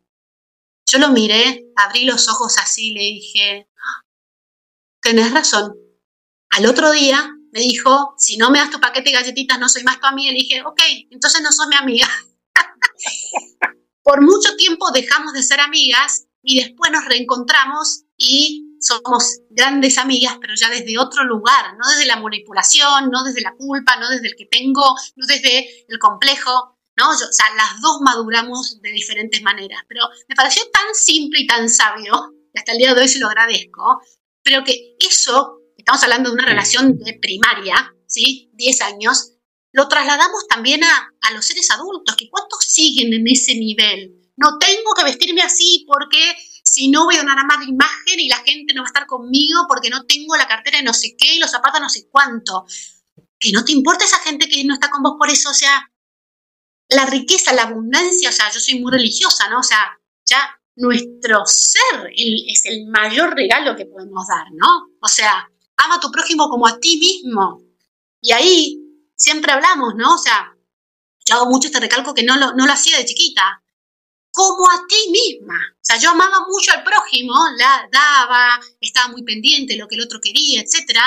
Yo 0.86 1.00
lo 1.00 1.10
miré, 1.10 1.66
abrí 1.76 2.06
los 2.06 2.28
ojos 2.28 2.58
así 2.58 2.92
le 2.92 3.02
dije, 3.02 3.70
tenés 5.02 5.32
razón. 5.32 5.74
Al 6.50 6.66
otro 6.66 6.92
día 6.92 7.34
me 7.52 7.62
dijo, 7.62 8.16
si 8.18 8.38
no 8.38 8.50
me 8.50 8.60
das 8.60 8.72
tu 8.72 8.80
paquete 8.80 9.10
de 9.10 9.18
galletitas, 9.18 9.60
no 9.60 9.70
soy 9.70 9.84
más 9.84 10.00
tu 10.00 10.08
amiga. 10.08 10.32
Le 10.32 10.40
dije, 10.40 10.62
ok, 10.62 10.82
entonces 11.10 11.42
no 11.42 11.52
sos 11.52 11.68
mi 11.68 11.76
amiga. 11.76 12.08
Por 14.04 14.22
mucho 14.22 14.56
tiempo 14.56 14.92
dejamos 14.92 15.34
de 15.34 15.44
ser 15.44 15.60
amigas 15.60 16.26
y 16.44 16.60
después 16.60 16.92
nos 16.92 17.06
reencontramos 17.06 18.04
y 18.18 18.72
somos 18.80 19.40
grandes 19.50 19.98
amigas, 19.98 20.38
pero 20.42 20.56
ya 20.56 20.70
desde 20.70 20.98
otro 20.98 21.24
lugar, 21.24 21.78
no 21.78 21.88
desde 21.90 22.08
la 22.08 22.18
manipulación, 22.18 23.10
no 23.12 23.24
desde 23.24 23.42
la 23.42 23.54
culpa, 23.54 23.98
no 23.98 24.10
desde 24.10 24.30
el 24.30 24.36
que 24.36 24.46
tengo, 24.46 24.84
no 25.16 25.26
desde 25.28 25.86
el 25.88 26.00
complejo, 26.00 26.78
¿no? 26.98 27.12
o 27.12 27.16
sea, 27.16 27.46
las 27.56 27.80
dos 27.82 28.02
maduramos 28.02 28.82
de 28.82 28.92
diferentes 28.92 29.42
maneras, 29.44 29.84
pero 29.88 30.04
me 30.28 30.36
pareció 30.36 30.64
tan 30.72 30.96
simple 30.96 31.42
y 31.42 31.48
tan 31.48 31.70
sabio, 31.70 32.34
y 32.54 32.60
hasta 32.60 32.72
el 32.72 32.80
día 32.80 32.94
de 32.94 33.02
hoy 33.02 33.08
se 33.08 33.20
lo 33.20 33.28
agradezco, 33.28 34.02
pero 34.44 34.64
que 34.64 34.96
eso, 35.00 35.61
estamos 35.82 36.04
hablando 36.04 36.30
de 36.30 36.36
una 36.36 36.46
relación 36.46 36.98
de 36.98 37.18
primaria, 37.20 37.94
¿sí? 38.08 38.50
10 38.54 38.82
años, 38.82 39.34
lo 39.74 39.88
trasladamos 39.88 40.48
también 40.48 40.84
a, 40.84 41.10
a 41.22 41.34
los 41.34 41.46
seres 41.46 41.70
adultos, 41.72 42.16
que 42.16 42.30
cuántos 42.30 42.66
siguen 42.66 43.14
en 43.14 43.28
ese 43.28 43.56
nivel. 43.56 44.14
No 44.38 44.58
tengo 44.60 44.94
que 44.96 45.04
vestirme 45.04 45.42
así 45.42 45.86
porque 45.88 46.36
si 46.64 46.90
no 46.90 47.06
voy 47.06 47.16
a 47.16 47.20
donar 47.20 47.46
más 47.46 47.68
imagen 47.68 48.20
y 48.20 48.30
la 48.30 48.38
gente 48.38 48.74
no 48.74 48.82
va 48.82 48.88
a 48.88 48.92
estar 48.92 49.06
conmigo 49.06 49.66
porque 49.68 49.90
no 49.90 50.06
tengo 50.06 50.36
la 50.36 50.48
cartera 50.48 50.78
de 50.78 50.84
no 50.84 50.94
sé 50.94 51.16
qué 51.18 51.36
y 51.36 51.40
los 51.40 51.52
zapatos 51.52 51.82
no 51.82 51.90
sé 51.90 52.08
cuánto. 52.10 52.66
Que 53.40 53.52
no 53.52 53.66
te 53.66 53.72
importa 53.72 54.06
esa 54.06 54.20
gente 54.20 54.48
que 54.48 54.64
no 54.64 54.76
está 54.76 54.90
con 54.90 55.02
vos 55.02 55.16
por 55.18 55.30
eso, 55.30 55.50
o 55.50 55.54
sea, 55.54 55.92
la 56.90 57.06
riqueza, 57.08 57.54
la 57.54 57.64
abundancia, 57.64 58.30
o 58.30 58.32
sea, 58.32 58.52
yo 58.52 58.60
soy 58.60 58.80
muy 58.80 58.92
religiosa, 58.92 59.50
¿no? 59.50 59.60
O 59.60 59.64
sea, 59.64 60.00
ya 60.26 60.62
nuestro 60.76 61.46
ser 61.46 62.12
es 62.16 62.66
el 62.66 62.88
mayor 62.88 63.34
regalo 63.36 63.76
que 63.76 63.86
podemos 63.86 64.28
dar, 64.28 64.46
¿no? 64.54 64.92
O 65.02 65.08
sea, 65.08 65.51
ama 65.84 65.96
a 65.96 66.00
tu 66.00 66.12
prójimo 66.12 66.50
como 66.50 66.68
a 66.68 66.80
ti 66.80 66.98
mismo. 66.98 67.62
Y 68.22 68.32
ahí 68.32 68.78
siempre 69.16 69.52
hablamos, 69.52 69.96
¿no? 69.96 70.16
O 70.16 70.18
sea, 70.18 70.56
yo 71.26 71.36
hago 71.36 71.46
mucho 71.48 71.68
este 71.68 71.80
recalco 71.80 72.14
que 72.14 72.24
no 72.24 72.38
lo, 72.38 72.54
no 72.54 72.66
lo 72.66 72.74
hacía 72.74 72.98
de 72.98 73.06
chiquita 73.06 73.62
como 74.32 74.70
a 74.72 74.88
ti 74.88 75.12
misma. 75.12 75.60
O 75.74 75.84
sea, 75.84 75.98
yo 75.98 76.12
amaba 76.12 76.46
mucho 76.48 76.72
al 76.72 76.84
prójimo, 76.84 77.34
la 77.58 77.88
daba, 77.92 78.60
estaba 78.80 79.10
muy 79.10 79.24
pendiente 79.24 79.74
de 79.74 79.80
lo 79.80 79.88
que 79.88 79.96
el 79.96 80.02
otro 80.02 80.20
quería, 80.22 80.62
etc. 80.62 81.00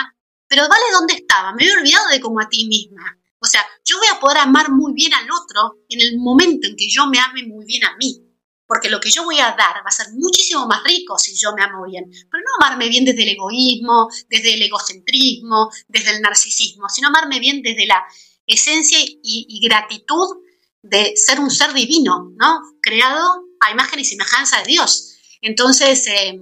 Pero 0.47 0.69
vale 0.69 0.85
dónde 0.93 1.15
estaba, 1.15 1.53
me 1.53 1.65
había 1.65 1.79
olvidado 1.79 2.09
de 2.09 2.21
como 2.21 2.41
a 2.41 2.49
ti 2.49 2.67
misma. 2.67 3.19
O 3.41 3.47
sea, 3.47 3.67
yo 3.85 3.99
voy 3.99 4.07
a 4.13 4.21
poder 4.21 4.39
amar 4.39 4.71
muy 4.71 4.93
bien 4.95 5.13
al 5.15 5.31
otro 5.31 5.79
en 5.89 6.01
el 6.01 6.19
momento 6.19 6.67
en 6.67 6.77
que 6.77 6.89
yo 6.89 7.07
me 7.07 7.19
ame 7.19 7.45
muy 7.45 7.65
bien 7.67 7.85
a 7.85 7.97
mí. 7.97 8.21
Porque 8.67 8.89
lo 8.89 9.01
que 9.01 9.11
yo 9.11 9.25
voy 9.25 9.39
a 9.39 9.55
dar 9.57 9.77
va 9.85 9.89
a 9.89 9.91
ser 9.91 10.07
muchísimo 10.15 10.67
más 10.67 10.83
rico 10.85 11.19
si 11.19 11.37
yo 11.37 11.53
me 11.55 11.63
amo 11.63 11.85
bien. 11.85 12.05
Pero 12.09 12.43
no 12.43 12.67
amarme 12.67 12.89
bien 12.89 13.05
desde 13.05 13.23
el 13.23 13.31
egoísmo, 13.31 14.09
desde 14.29 14.55
el 14.55 14.63
egocentrismo, 14.63 15.71
desde 15.89 16.13
el 16.13 16.23
narcisismo, 16.23 16.89
sino 16.89 17.09
amarme 17.09 17.41
bien 17.41 17.63
desde 17.63 17.87
la 17.87 18.03
esencia 18.47 18.99
y, 19.01 19.61
gratitud 19.67 20.43
de 20.83 21.13
ser 21.17 21.41
un 21.41 21.51
ser 21.51 21.73
divino, 21.73 22.33
¿no? 22.37 22.61
Creado 22.81 23.45
a 23.61 23.71
imagen 23.71 24.01
y 24.01 24.05
semejanza 24.05 24.59
de 24.61 24.67
Dios. 24.67 25.19
Entonces, 25.41 26.07
em, 26.07 26.39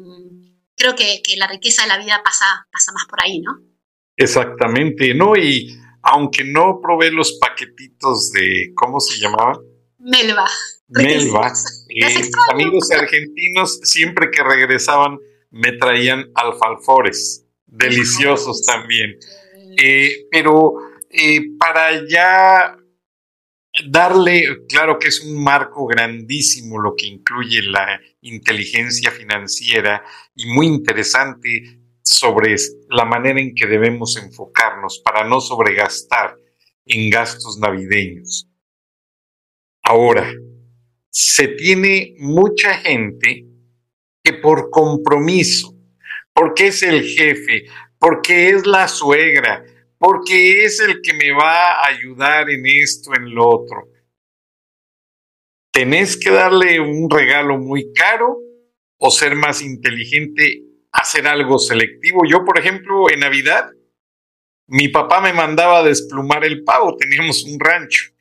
creo 0.76 0.94
que, 0.94 1.22
la 1.36 1.46
riqueza 1.46 1.82
de 1.82 1.88
la 1.88 1.98
vida 1.98 2.22
pasa, 2.24 2.66
pasa 2.70 2.92
más 2.92 3.06
por 3.06 3.22
ahí, 3.22 3.40
¿no? 3.40 3.52
Exactamente, 4.16 5.14
¿no? 5.14 5.36
Y 5.36 5.76
aunque 6.02 6.44
no 6.44 6.80
probé 6.82 7.10
los 7.10 7.38
paquetitos 7.40 8.30
de, 8.32 8.72
¿cómo 8.74 9.00
se 9.00 9.18
llamaba? 9.18 9.58
Melva. 10.02 10.46
Melva. 10.88 11.52
Eh, 11.94 12.30
amigos 12.50 12.90
argentinos, 12.90 13.78
siempre 13.82 14.30
que 14.30 14.42
regresaban, 14.42 15.18
me 15.50 15.72
traían 15.72 16.30
alfalfores, 16.34 17.44
deliciosos 17.66 18.64
también. 18.64 19.18
Eh, 19.76 20.26
pero 20.30 20.72
eh, 21.10 21.42
para 21.58 22.08
ya 22.08 22.78
darle, 23.90 24.64
claro 24.68 24.98
que 24.98 25.08
es 25.08 25.20
un 25.20 25.42
marco 25.44 25.86
grandísimo 25.86 26.78
lo 26.78 26.94
que 26.96 27.08
incluye 27.08 27.60
la 27.60 28.00
inteligencia 28.22 29.10
financiera 29.10 30.02
y 30.34 30.46
muy 30.46 30.66
interesante 30.66 31.78
sobre 32.02 32.56
la 32.88 33.04
manera 33.04 33.38
en 33.38 33.54
que 33.54 33.66
debemos 33.66 34.16
enfocarnos 34.16 35.02
para 35.04 35.24
no 35.24 35.42
sobregastar 35.42 36.36
en 36.86 37.10
gastos 37.10 37.58
navideños. 37.58 38.48
Ahora, 39.82 40.32
se 41.10 41.48
tiene 41.48 42.14
mucha 42.18 42.74
gente 42.78 43.46
que 44.22 44.34
por 44.34 44.70
compromiso, 44.70 45.74
porque 46.32 46.68
es 46.68 46.82
el 46.82 47.02
jefe, 47.02 47.64
porque 47.98 48.50
es 48.50 48.66
la 48.66 48.86
suegra, 48.88 49.64
porque 49.98 50.64
es 50.64 50.80
el 50.80 51.00
que 51.02 51.12
me 51.12 51.32
va 51.32 51.72
a 51.72 51.88
ayudar 51.88 52.48
en 52.50 52.64
esto, 52.66 53.14
en 53.14 53.34
lo 53.34 53.48
otro. 53.48 53.88
Tenés 55.72 56.16
que 56.16 56.30
darle 56.30 56.80
un 56.80 57.10
regalo 57.10 57.58
muy 57.58 57.92
caro 57.92 58.38
o 58.98 59.10
ser 59.10 59.34
más 59.34 59.62
inteligente, 59.62 60.62
hacer 60.92 61.26
algo 61.26 61.58
selectivo. 61.58 62.22
Yo, 62.28 62.44
por 62.44 62.58
ejemplo, 62.58 63.10
en 63.10 63.20
Navidad, 63.20 63.70
mi 64.68 64.88
papá 64.88 65.20
me 65.20 65.32
mandaba 65.32 65.82
desplumar 65.82 66.44
el 66.44 66.62
pavo, 66.62 66.96
teníamos 66.96 67.44
un 67.44 67.58
rancho. 67.58 68.12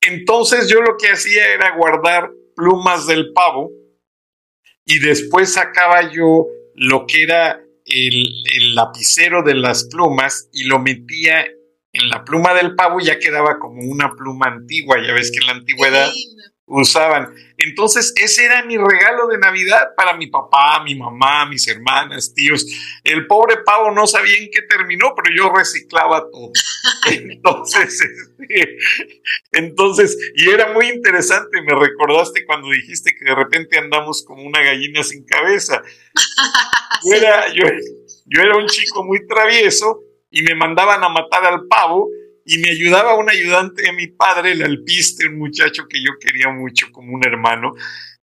Entonces 0.00 0.68
yo 0.68 0.80
lo 0.80 0.96
que 0.96 1.08
hacía 1.08 1.52
era 1.52 1.76
guardar 1.76 2.30
plumas 2.56 3.06
del 3.06 3.32
pavo 3.32 3.70
y 4.84 4.98
después 4.98 5.52
sacaba 5.52 6.10
yo 6.10 6.46
lo 6.74 7.06
que 7.06 7.22
era 7.22 7.60
el, 7.84 8.74
lapicero 8.74 9.42
de 9.42 9.54
las 9.54 9.84
plumas 9.84 10.48
y 10.52 10.64
lo 10.64 10.78
metía 10.78 11.46
en 11.92 12.08
la 12.08 12.24
pluma 12.24 12.54
del 12.54 12.76
pavo, 12.76 13.00
ya 13.00 13.18
quedaba 13.18 13.58
como 13.58 13.82
una 13.82 14.12
pluma 14.14 14.46
antigua, 14.46 14.96
ya 15.04 15.12
ves 15.12 15.32
que 15.32 15.38
en 15.38 15.46
la 15.46 15.52
antigüedad 15.52 16.10
usaban. 16.70 17.34
Entonces, 17.58 18.12
ese 18.16 18.44
era 18.46 18.64
mi 18.64 18.76
regalo 18.78 19.26
de 19.26 19.38
Navidad 19.38 19.88
para 19.96 20.16
mi 20.16 20.28
papá, 20.28 20.82
mi 20.82 20.94
mamá, 20.94 21.44
mis 21.46 21.66
hermanas, 21.68 22.32
tíos. 22.32 22.64
El 23.04 23.26
pobre 23.26 23.58
pavo 23.58 23.90
no 23.90 24.06
sabía 24.06 24.38
en 24.38 24.50
qué 24.50 24.62
terminó, 24.62 25.12
pero 25.14 25.34
yo 25.36 25.52
reciclaba 25.54 26.24
todo. 26.30 26.52
Entonces, 27.06 28.00
este, 28.00 28.78
entonces, 29.52 30.16
y 30.36 30.48
era 30.48 30.72
muy 30.72 30.88
interesante, 30.88 31.60
me 31.62 31.74
recordaste 31.74 32.46
cuando 32.46 32.70
dijiste 32.70 33.14
que 33.18 33.24
de 33.24 33.34
repente 33.34 33.78
andamos 33.78 34.24
como 34.24 34.42
una 34.42 34.62
gallina 34.62 35.02
sin 35.02 35.24
cabeza. 35.24 35.82
Yo 37.02 37.16
era, 37.16 37.46
yo, 37.54 37.64
yo 38.26 38.42
era 38.42 38.56
un 38.56 38.66
chico 38.66 39.02
muy 39.02 39.26
travieso 39.26 40.00
y 40.30 40.42
me 40.42 40.54
mandaban 40.54 41.02
a 41.02 41.08
matar 41.08 41.46
al 41.46 41.66
pavo 41.66 42.10
y 42.52 42.58
me 42.58 42.70
ayudaba 42.70 43.14
un 43.14 43.30
ayudante 43.30 43.82
de 43.82 43.92
mi 43.92 44.08
padre, 44.08 44.50
el 44.50 44.62
alpiste, 44.64 45.28
un 45.28 45.38
muchacho 45.38 45.86
que 45.88 46.02
yo 46.02 46.18
quería 46.18 46.48
mucho 46.48 46.88
como 46.90 47.14
un 47.14 47.24
hermano, 47.24 47.74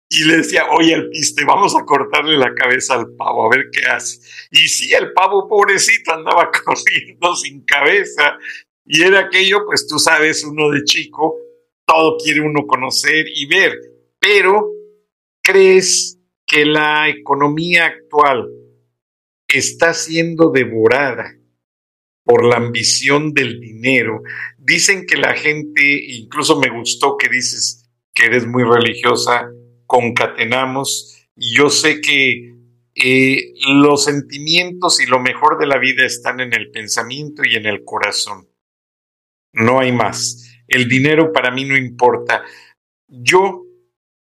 y 0.06 0.24
le 0.24 0.36
decía, 0.38 0.66
oye 0.68 0.94
alpiste, 0.94 1.46
vamos 1.46 1.74
a 1.74 1.86
cortarle 1.86 2.36
la 2.36 2.54
cabeza 2.54 2.92
al 2.92 3.14
pavo, 3.16 3.46
a 3.46 3.56
ver 3.56 3.70
qué 3.72 3.86
hace. 3.86 4.20
Y 4.50 4.68
sí, 4.68 4.92
el 4.92 5.14
pavo 5.14 5.48
pobrecito 5.48 6.12
andaba 6.12 6.50
corriendo 6.64 7.34
sin 7.36 7.64
cabeza, 7.64 8.36
y 8.84 9.02
era 9.02 9.20
aquello, 9.20 9.64
pues 9.64 9.86
tú 9.86 9.98
sabes, 9.98 10.44
uno 10.44 10.68
de 10.72 10.84
chico, 10.84 11.38
todo 11.86 12.18
quiere 12.22 12.42
uno 12.42 12.66
conocer 12.66 13.24
y 13.34 13.46
ver, 13.46 13.78
pero 14.18 14.68
¿crees 15.42 16.18
que 16.46 16.66
la 16.66 17.08
economía 17.08 17.86
actual 17.86 18.46
está 19.46 19.94
siendo 19.94 20.50
devorada 20.50 21.38
por 22.28 22.44
la 22.44 22.56
ambición 22.56 23.32
del 23.32 23.58
dinero. 23.58 24.20
Dicen 24.58 25.06
que 25.06 25.16
la 25.16 25.32
gente, 25.32 26.04
incluso 26.08 26.60
me 26.60 26.68
gustó 26.68 27.16
que 27.16 27.30
dices 27.30 27.90
que 28.12 28.26
eres 28.26 28.46
muy 28.46 28.64
religiosa, 28.64 29.48
concatenamos, 29.86 31.26
y 31.34 31.56
yo 31.56 31.70
sé 31.70 32.02
que 32.02 32.54
eh, 32.94 33.54
los 33.70 34.04
sentimientos 34.04 35.00
y 35.00 35.06
lo 35.06 35.20
mejor 35.20 35.58
de 35.58 35.68
la 35.68 35.78
vida 35.78 36.04
están 36.04 36.40
en 36.40 36.52
el 36.52 36.70
pensamiento 36.70 37.44
y 37.46 37.56
en 37.56 37.64
el 37.64 37.82
corazón. 37.82 38.46
No 39.54 39.80
hay 39.80 39.92
más. 39.92 40.60
El 40.66 40.86
dinero 40.86 41.32
para 41.32 41.50
mí 41.50 41.64
no 41.64 41.78
importa. 41.78 42.44
Yo 43.06 43.64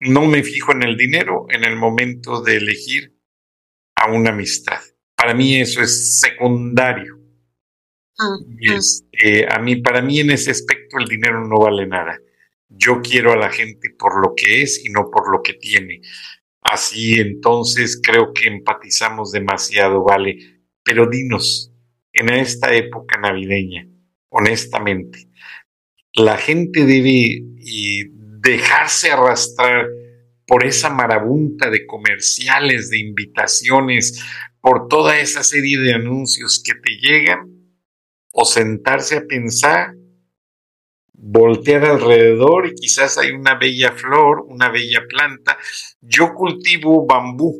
no 0.00 0.26
me 0.26 0.42
fijo 0.42 0.72
en 0.72 0.82
el 0.82 0.96
dinero 0.96 1.46
en 1.50 1.62
el 1.62 1.76
momento 1.76 2.42
de 2.42 2.56
elegir 2.56 3.16
a 3.94 4.10
una 4.10 4.30
amistad. 4.30 4.80
Para 5.14 5.34
mí 5.34 5.60
eso 5.60 5.80
es 5.80 6.18
secundario. 6.18 7.21
Este, 8.58 9.46
a 9.52 9.58
mí, 9.58 9.76
para 9.76 10.02
mí 10.02 10.20
en 10.20 10.30
ese 10.30 10.50
aspecto 10.50 10.98
el 10.98 11.06
dinero 11.06 11.46
no 11.46 11.58
vale 11.58 11.86
nada. 11.86 12.18
Yo 12.68 13.00
quiero 13.02 13.32
a 13.32 13.36
la 13.36 13.50
gente 13.50 13.90
por 13.90 14.20
lo 14.20 14.34
que 14.34 14.62
es 14.62 14.84
y 14.84 14.88
no 14.90 15.10
por 15.10 15.30
lo 15.30 15.42
que 15.42 15.54
tiene. 15.54 16.00
Así 16.62 17.20
entonces 17.20 18.00
creo 18.02 18.32
que 18.32 18.48
empatizamos 18.48 19.32
demasiado, 19.32 20.04
vale. 20.04 20.38
Pero 20.82 21.08
dinos, 21.08 21.72
en 22.12 22.30
esta 22.30 22.74
época 22.74 23.18
navideña, 23.18 23.86
honestamente, 24.28 25.28
la 26.14 26.36
gente 26.36 26.84
debe 26.84 27.42
dejarse 28.40 29.10
arrastrar 29.10 29.86
por 30.46 30.64
esa 30.64 30.90
marabunta 30.90 31.70
de 31.70 31.86
comerciales, 31.86 32.90
de 32.90 32.98
invitaciones, 32.98 34.22
por 34.60 34.88
toda 34.88 35.18
esa 35.18 35.42
serie 35.42 35.78
de 35.78 35.94
anuncios 35.94 36.62
que 36.64 36.74
te 36.74 36.96
llegan 36.96 37.51
o 38.32 38.44
sentarse 38.44 39.16
a 39.16 39.26
pensar, 39.26 39.94
voltear 41.12 41.84
alrededor 41.84 42.66
y 42.66 42.74
quizás 42.74 43.18
hay 43.18 43.30
una 43.30 43.54
bella 43.54 43.92
flor, 43.92 44.44
una 44.48 44.70
bella 44.70 45.04
planta. 45.08 45.58
Yo 46.00 46.34
cultivo 46.34 47.06
bambú. 47.06 47.54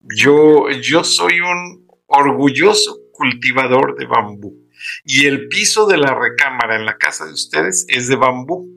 Yo, 0.00 0.68
yo 0.70 1.02
soy 1.04 1.40
un 1.40 1.86
orgulloso 2.06 2.98
cultivador 3.12 3.96
de 3.96 4.06
bambú. 4.06 4.68
Y 5.04 5.26
el 5.26 5.48
piso 5.48 5.86
de 5.86 5.96
la 5.96 6.14
recámara 6.14 6.76
en 6.76 6.84
la 6.84 6.98
casa 6.98 7.24
de 7.24 7.32
ustedes 7.32 7.86
es 7.88 8.08
de 8.08 8.16
bambú. 8.16 8.68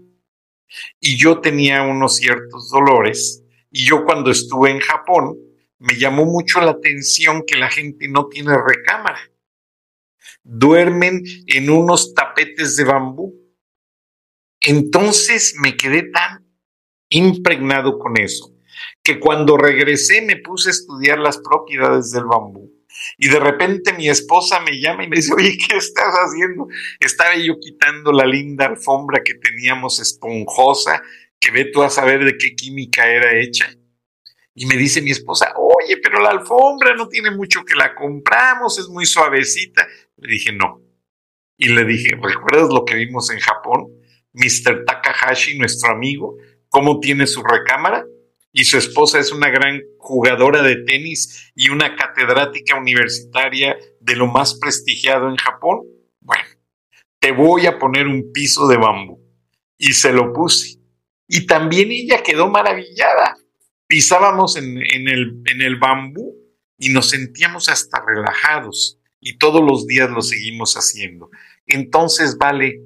Y 1.00 1.18
yo 1.18 1.42
tenía 1.42 1.82
unos 1.84 2.16
ciertos 2.16 2.70
dolores. 2.70 3.44
Y 3.72 3.86
yo 3.86 4.06
cuando 4.06 4.32
estuve 4.32 4.72
en 4.72 4.80
Japón, 4.80 5.36
me 5.80 5.96
llamó 5.96 6.26
mucho 6.26 6.62
la 6.62 6.72
atención 6.72 7.44
que 7.46 7.58
la 7.58 7.70
gente 7.70 8.08
no 8.08 8.28
tiene 8.28 8.56
recámara 8.56 9.20
duermen 10.44 11.24
en 11.48 11.70
unos 11.70 12.14
tapetes 12.14 12.76
de 12.76 12.84
bambú. 12.84 13.36
Entonces 14.62 15.56
me 15.62 15.78
quedé 15.78 16.04
tan 16.04 16.46
impregnado 17.10 17.98
con 17.98 18.20
eso 18.20 18.54
que 19.04 19.20
cuando 19.20 19.58
regresé 19.58 20.22
me 20.22 20.38
puse 20.38 20.70
a 20.70 20.72
estudiar 20.72 21.20
las 21.20 21.38
propiedades 21.38 22.12
del 22.12 22.26
bambú. 22.26 22.72
Y 23.18 23.30
de 23.30 23.40
repente 23.40 23.94
mi 23.94 24.10
esposa 24.10 24.60
me 24.60 24.80
llama 24.80 25.04
y 25.04 25.08
me 25.08 25.18
dice, 25.18 25.34
oye, 25.34 25.58
¿qué 25.58 25.78
estás 25.78 26.14
haciendo? 26.14 26.68
Estaba 27.00 27.36
yo 27.36 27.58
quitando 27.60 28.12
la 28.12 28.26
linda 28.26 28.66
alfombra 28.66 29.22
que 29.24 29.36
teníamos 29.36 30.00
esponjosa, 30.00 31.02
que 31.40 31.52
ve 31.52 31.66
tú 31.66 31.82
a 31.82 31.90
saber 31.90 32.26
de 32.26 32.38
qué 32.38 32.56
química 32.56 33.08
era 33.08 33.40
hecha. 33.40 33.74
Y 34.54 34.66
me 34.66 34.76
dice 34.76 35.02
mi 35.02 35.12
esposa, 35.12 35.54
oye, 35.56 35.98
pero 35.98 36.20
la 36.20 36.32
alfombra 36.32 36.94
no 36.94 37.08
tiene 37.08 37.32
mucho 37.32 37.64
que 37.64 37.76
la 37.76 37.96
compramos, 37.96 38.78
es 38.78 38.90
muy 38.90 39.06
suavecita. 39.06 39.88
Le 40.22 40.34
dije, 40.34 40.52
no. 40.52 40.82
Y 41.58 41.70
le 41.70 41.86
dije, 41.86 42.18
¿recuerdas 42.22 42.70
lo 42.70 42.86
que 42.86 42.96
vimos 42.96 43.30
en 43.32 43.40
Japón? 43.40 43.88
Mr. 44.34 44.86
Takahashi, 44.86 45.58
nuestro 45.58 45.92
amigo, 45.92 46.38
cómo 46.70 47.00
tiene 47.00 47.28
su 47.28 47.44
recámara 47.44 48.06
y 48.52 48.64
su 48.64 48.78
esposa 48.78 49.20
es 49.20 49.32
una 49.32 49.50
gran 49.50 49.82
jugadora 49.98 50.62
de 50.62 50.78
tenis 50.78 51.52
y 51.56 51.70
una 51.70 51.96
catedrática 51.96 52.76
universitaria 52.76 53.78
de 54.00 54.16
lo 54.16 54.28
más 54.28 54.58
prestigiado 54.60 55.30
en 55.30 55.36
Japón. 55.36 55.82
Bueno, 56.20 56.44
te 57.20 57.32
voy 57.32 57.66
a 57.68 57.78
poner 57.78 58.08
un 58.08 58.32
piso 58.32 58.68
de 58.68 58.78
bambú. 58.78 59.20
Y 59.78 59.94
se 59.94 60.12
lo 60.12 60.34
puse. 60.34 60.80
Y 61.28 61.46
también 61.46 61.92
ella 61.92 62.24
quedó 62.24 62.50
maravillada. 62.50 63.38
Pisábamos 63.88 64.58
en, 64.58 64.78
el, 64.78 65.42
en 65.46 65.62
el 65.62 65.78
bambú 65.78 66.36
y 66.78 66.90
nos 66.90 67.10
sentíamos 67.10 67.70
hasta 67.70 68.04
relajados 68.06 68.99
y 69.20 69.38
todos 69.38 69.64
los 69.64 69.86
días 69.88 70.10
lo 70.10 70.22
seguimos 70.22 70.76
haciendo. 70.76 71.30
Entonces, 71.68 72.38
vale, 72.38 72.82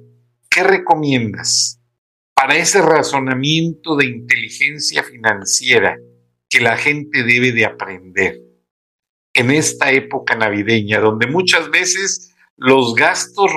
¿qué 0.50 0.62
recomiendas 0.62 1.80
para 2.34 2.56
ese 2.56 2.82
razonamiento 2.82 3.96
de 3.96 4.06
inteligencia 4.06 5.02
financiera 5.02 5.96
que 6.48 6.60
la 6.60 6.76
gente 6.76 7.22
debe 7.22 7.52
de 7.52 7.64
aprender? 7.64 8.44
en 9.34 9.50
esta 9.50 9.90
época 9.90 10.36
navideña, 10.36 11.00
donde 11.00 11.26
muchas 11.26 11.70
veces 11.70 12.34
los 12.56 12.94
gastos 12.94 13.50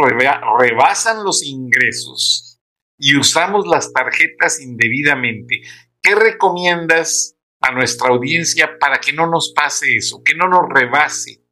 rebasan 0.59 1.23
los 1.23 1.43
ingresos 1.43 2.59
y 2.97 3.15
usamos 3.15 3.67
las 3.67 3.93
tarjetas 3.93 4.59
indebidamente. 4.59 5.61
¿Qué 6.01 6.15
recomiendas 6.15 7.35
a 7.61 7.71
nuestra 7.71 8.09
audiencia 8.09 8.77
para 8.79 8.99
que 8.99 9.13
no 9.13 9.27
nos 9.27 9.53
pase 9.53 9.95
eso, 9.95 10.23
que 10.23 10.33
no 10.33 10.47
nos 10.47 10.67
rebase 10.67 11.43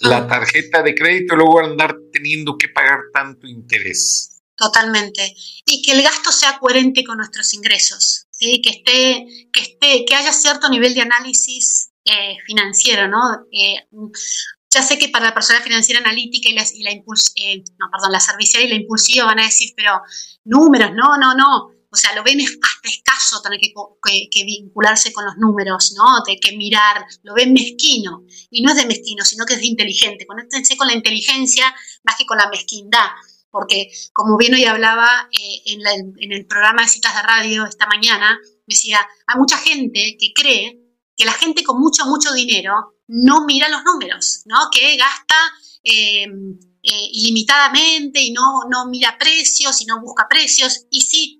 la 0.00 0.26
tarjeta 0.26 0.82
de 0.82 0.94
crédito 0.94 1.34
y 1.34 1.36
luego 1.36 1.60
andar 1.60 1.96
teniendo 2.12 2.56
que 2.58 2.68
pagar 2.68 2.98
tanto 3.12 3.46
interés? 3.46 4.42
Totalmente. 4.56 5.34
Y 5.64 5.82
que 5.82 5.92
el 5.92 6.02
gasto 6.02 6.30
sea 6.32 6.58
coherente 6.58 7.04
con 7.04 7.16
nuestros 7.16 7.54
ingresos, 7.54 8.26
¿sí? 8.30 8.60
que, 8.60 8.70
esté, 8.70 9.26
que, 9.52 9.60
esté, 9.60 10.04
que 10.04 10.14
haya 10.14 10.32
cierto 10.32 10.68
nivel 10.68 10.94
de 10.94 11.00
análisis 11.00 11.92
eh, 12.04 12.36
financiero, 12.46 13.08
¿no? 13.08 13.46
Eh, 13.52 13.86
ya 14.70 14.82
sé 14.82 14.98
que 14.98 15.08
para 15.08 15.26
la 15.26 15.34
persona 15.34 15.60
financiera 15.60 16.00
analítica 16.00 16.48
y 16.48 16.52
la, 16.52 16.64
y 16.72 16.82
la 16.82 16.92
eh, 16.92 17.64
no, 17.78 17.90
perdón, 17.90 18.12
la 18.12 18.20
servicial 18.20 18.62
y 18.62 18.68
la 18.68 18.76
impulsiva 18.76 19.26
van 19.26 19.40
a 19.40 19.44
decir, 19.44 19.72
pero 19.76 20.00
números, 20.44 20.92
no, 20.94 21.16
no, 21.18 21.34
no. 21.34 21.72
O 21.92 21.96
sea, 21.96 22.14
lo 22.14 22.22
ven 22.22 22.40
hasta 22.40 22.68
escaso 22.84 23.42
tener 23.42 23.58
que, 23.60 23.72
que, 24.30 24.44
vincularse 24.44 25.12
con 25.12 25.24
los 25.24 25.36
números, 25.36 25.92
¿no? 25.96 26.22
De 26.26 26.38
que 26.38 26.56
mirar, 26.56 27.04
lo 27.22 27.34
ven 27.34 27.52
mezquino. 27.52 28.24
Y 28.50 28.62
no 28.62 28.70
es 28.70 28.76
de 28.76 28.86
mezquino, 28.86 29.24
sino 29.24 29.44
que 29.44 29.54
es 29.54 29.60
de 29.60 29.66
inteligente. 29.66 30.26
Conéctense 30.26 30.76
con 30.76 30.86
la 30.86 30.94
inteligencia 30.94 31.74
más 32.04 32.16
que 32.16 32.26
con 32.26 32.38
la 32.38 32.48
mezquindad. 32.48 33.08
Porque, 33.50 33.90
como 34.12 34.36
bien 34.36 34.54
hoy 34.54 34.64
hablaba 34.64 35.28
en, 35.32 35.80
en 35.86 36.32
el 36.32 36.46
programa 36.46 36.82
de 36.82 36.88
citas 36.88 37.14
de 37.16 37.22
radio 37.22 37.66
esta 37.66 37.86
mañana, 37.86 38.38
decía, 38.66 39.06
hay 39.26 39.38
mucha 39.38 39.58
gente 39.58 40.16
que 40.18 40.32
cree 40.32 40.78
que 41.16 41.24
la 41.24 41.32
gente 41.32 41.64
con 41.64 41.78
mucho, 41.78 42.06
mucho 42.06 42.32
dinero 42.32 42.94
no 43.08 43.44
mira 43.44 43.68
los 43.68 43.82
números, 43.84 44.42
¿no? 44.46 44.56
Que 44.72 44.96
gasta 44.96 45.34
eh, 45.82 46.24
eh, 46.82 47.08
ilimitadamente 47.12 48.22
y 48.22 48.32
no, 48.32 48.62
no 48.70 48.86
mira 48.86 49.18
precios 49.18 49.80
y 49.82 49.86
no 49.86 50.00
busca 50.00 50.28
precios. 50.28 50.86
Y 50.90 51.00
sí, 51.02 51.39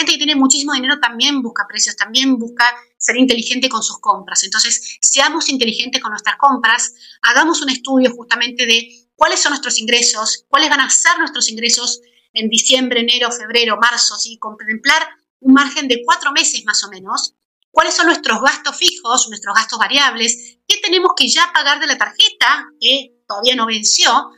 gente 0.00 0.12
que 0.12 0.18
tiene 0.18 0.34
muchísimo 0.34 0.72
dinero 0.72 0.98
también 1.00 1.42
busca 1.42 1.66
precios, 1.68 1.96
también 1.96 2.38
busca 2.38 2.64
ser 2.98 3.16
inteligente 3.16 3.68
con 3.68 3.82
sus 3.82 3.98
compras. 4.00 4.42
Entonces, 4.44 4.98
seamos 5.00 5.48
inteligentes 5.48 6.02
con 6.02 6.10
nuestras 6.10 6.36
compras, 6.36 6.94
hagamos 7.22 7.62
un 7.62 7.70
estudio 7.70 8.10
justamente 8.10 8.66
de 8.66 9.08
cuáles 9.14 9.40
son 9.40 9.50
nuestros 9.50 9.78
ingresos, 9.78 10.44
cuáles 10.48 10.70
van 10.70 10.80
a 10.80 10.90
ser 10.90 11.18
nuestros 11.18 11.48
ingresos 11.48 12.00
en 12.32 12.48
diciembre, 12.48 13.00
enero, 13.00 13.30
febrero, 13.30 13.76
marzo, 13.80 14.16
¿sí? 14.16 14.38
contemplar 14.38 15.08
un 15.40 15.54
margen 15.54 15.88
de 15.88 16.02
cuatro 16.04 16.32
meses 16.32 16.64
más 16.64 16.84
o 16.84 16.88
menos 16.88 17.34
cuáles 17.70 17.94
son 17.94 18.06
nuestros 18.06 18.40
gastos 18.40 18.76
fijos, 18.76 19.28
nuestros 19.28 19.54
gastos 19.54 19.78
variables, 19.78 20.58
qué 20.66 20.78
tenemos 20.82 21.12
que 21.16 21.28
ya 21.28 21.50
pagar 21.52 21.80
de 21.80 21.86
la 21.86 21.96
tarjeta, 21.96 22.66
que 22.80 23.22
todavía 23.26 23.54
no 23.54 23.66
venció, 23.66 24.30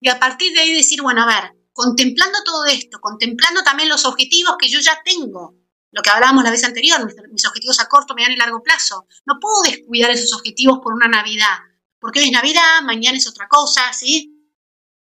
y 0.00 0.08
a 0.08 0.18
partir 0.18 0.52
de 0.52 0.60
ahí 0.60 0.72
decir, 0.72 1.02
bueno, 1.02 1.22
a 1.22 1.26
ver, 1.26 1.57
contemplando 1.78 2.42
todo 2.44 2.66
esto, 2.66 3.00
contemplando 3.00 3.62
también 3.62 3.88
los 3.88 4.04
objetivos 4.04 4.56
que 4.58 4.68
yo 4.68 4.80
ya 4.80 5.00
tengo, 5.04 5.54
lo 5.92 6.02
que 6.02 6.10
hablábamos 6.10 6.42
la 6.42 6.50
vez 6.50 6.64
anterior, 6.64 6.98
mis, 7.30 7.46
objetivos 7.46 7.78
a 7.78 7.86
corto, 7.86 8.16
mediano 8.16 8.34
y 8.34 8.36
largo 8.36 8.64
plazo, 8.64 9.06
no 9.24 9.38
puedo 9.40 9.62
descuidar 9.62 10.10
esos 10.10 10.32
objetivos 10.32 10.80
por 10.82 10.92
una 10.92 11.06
Navidad, 11.06 11.56
porque 12.00 12.18
hoy 12.18 12.26
es 12.26 12.32
Navidad, 12.32 12.82
mañana 12.82 13.16
es 13.16 13.28
otra 13.28 13.46
cosa, 13.46 13.92
¿sí? 13.92 14.50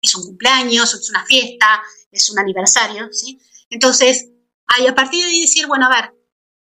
Es 0.01 0.15
un 0.15 0.25
cumpleaños, 0.25 0.95
es 0.95 1.11
una 1.11 1.27
fiesta, 1.27 1.83
es 2.11 2.31
un 2.31 2.39
aniversario, 2.39 3.13
¿sí? 3.13 3.39
Entonces, 3.69 4.31
ahí 4.67 4.87
a 4.87 4.95
partir 4.95 5.23
de 5.23 5.31
ahí 5.31 5.43
decir, 5.43 5.67
bueno, 5.67 5.89
a 5.89 5.91
ver, 5.91 6.15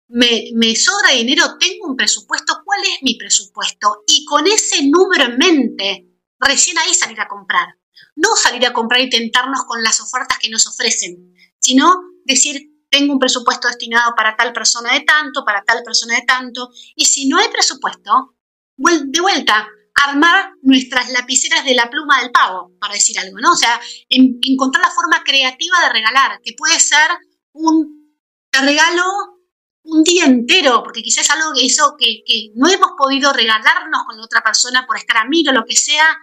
me, 0.08 0.76
sobra 0.76 1.12
dinero, 1.12 1.60
tengo 1.60 1.86
un 1.86 1.96
presupuesto, 1.96 2.64
¿cuál 2.66 2.82
es 2.86 3.04
mi 3.04 3.18
presupuesto? 3.20 4.04
Y 4.08 4.26
con 4.26 4.48
ese 4.48 4.82
número 4.88 5.26
en 5.26 5.38
mente, 5.38 6.08
recién 6.40 6.80
ahí 6.80 6.96
salir 6.96 7.22
a 7.22 7.28
comprar. 7.28 7.78
No 8.16 8.36
salir 8.36 8.66
a 8.66 8.74
comprar 8.74 9.02
y 9.02 9.10
tentarnos 9.10 9.64
con 9.66 9.84
las 9.84 10.00
ofertas 10.02 10.38
que 10.40 10.50
nos 10.50 10.68
ofrecen, 10.68 11.34
sino 11.60 12.02
decir, 12.26 12.72
tengo 12.90 13.14
un 13.14 13.20
presupuesto 13.20 13.68
destinado 13.68 14.14
para 14.16 14.36
tal 14.36 14.52
persona 14.52 14.94
de 14.94 15.02
tanto, 15.02 15.46
para 15.46 15.64
tal 15.64 15.82
persona 15.84 16.16
de 16.16 16.24
tanto, 16.24 16.70
y 16.96 17.06
si 17.06 17.28
no 17.28 17.38
hay 17.38 17.48
presupuesto, 17.50 18.36
de 18.78 19.22
vuelta, 19.22 19.68
armar 20.04 20.52
nuestras 20.62 21.10
lapiceras 21.12 21.64
de 21.64 21.76
la 21.76 21.90
pluma 21.90 22.22
del 22.22 22.32
pavo, 22.32 22.74
para 22.80 22.94
decir 22.94 23.18
algo, 23.20 23.38
¿no? 23.40 23.52
O 23.52 23.56
sea, 23.56 23.80
encontrar 24.10 24.84
la 24.84 24.92
forma 24.92 25.24
creativa 25.24 25.80
de 25.82 25.94
regalar, 25.94 26.40
que 26.44 26.54
puede 26.54 26.80
ser 26.80 27.08
un 27.54 28.20
regalo 28.52 29.04
un 29.84 30.04
día 30.04 30.26
entero, 30.26 30.84
porque 30.84 31.02
quizás 31.02 31.30
algo 31.30 31.54
que 31.54 31.64
hizo 31.64 31.96
que, 31.98 32.24
no 32.56 32.70
hemos 32.70 32.92
podido 32.98 33.34
regalarnos 33.34 34.04
con 34.06 34.18
la 34.18 34.24
otra 34.24 34.42
persona 34.44 34.86
por 34.86 34.98
estar 34.98 35.18
amigos, 35.18 35.54
lo 35.54 35.66
que 35.66 35.76
sea. 35.76 36.18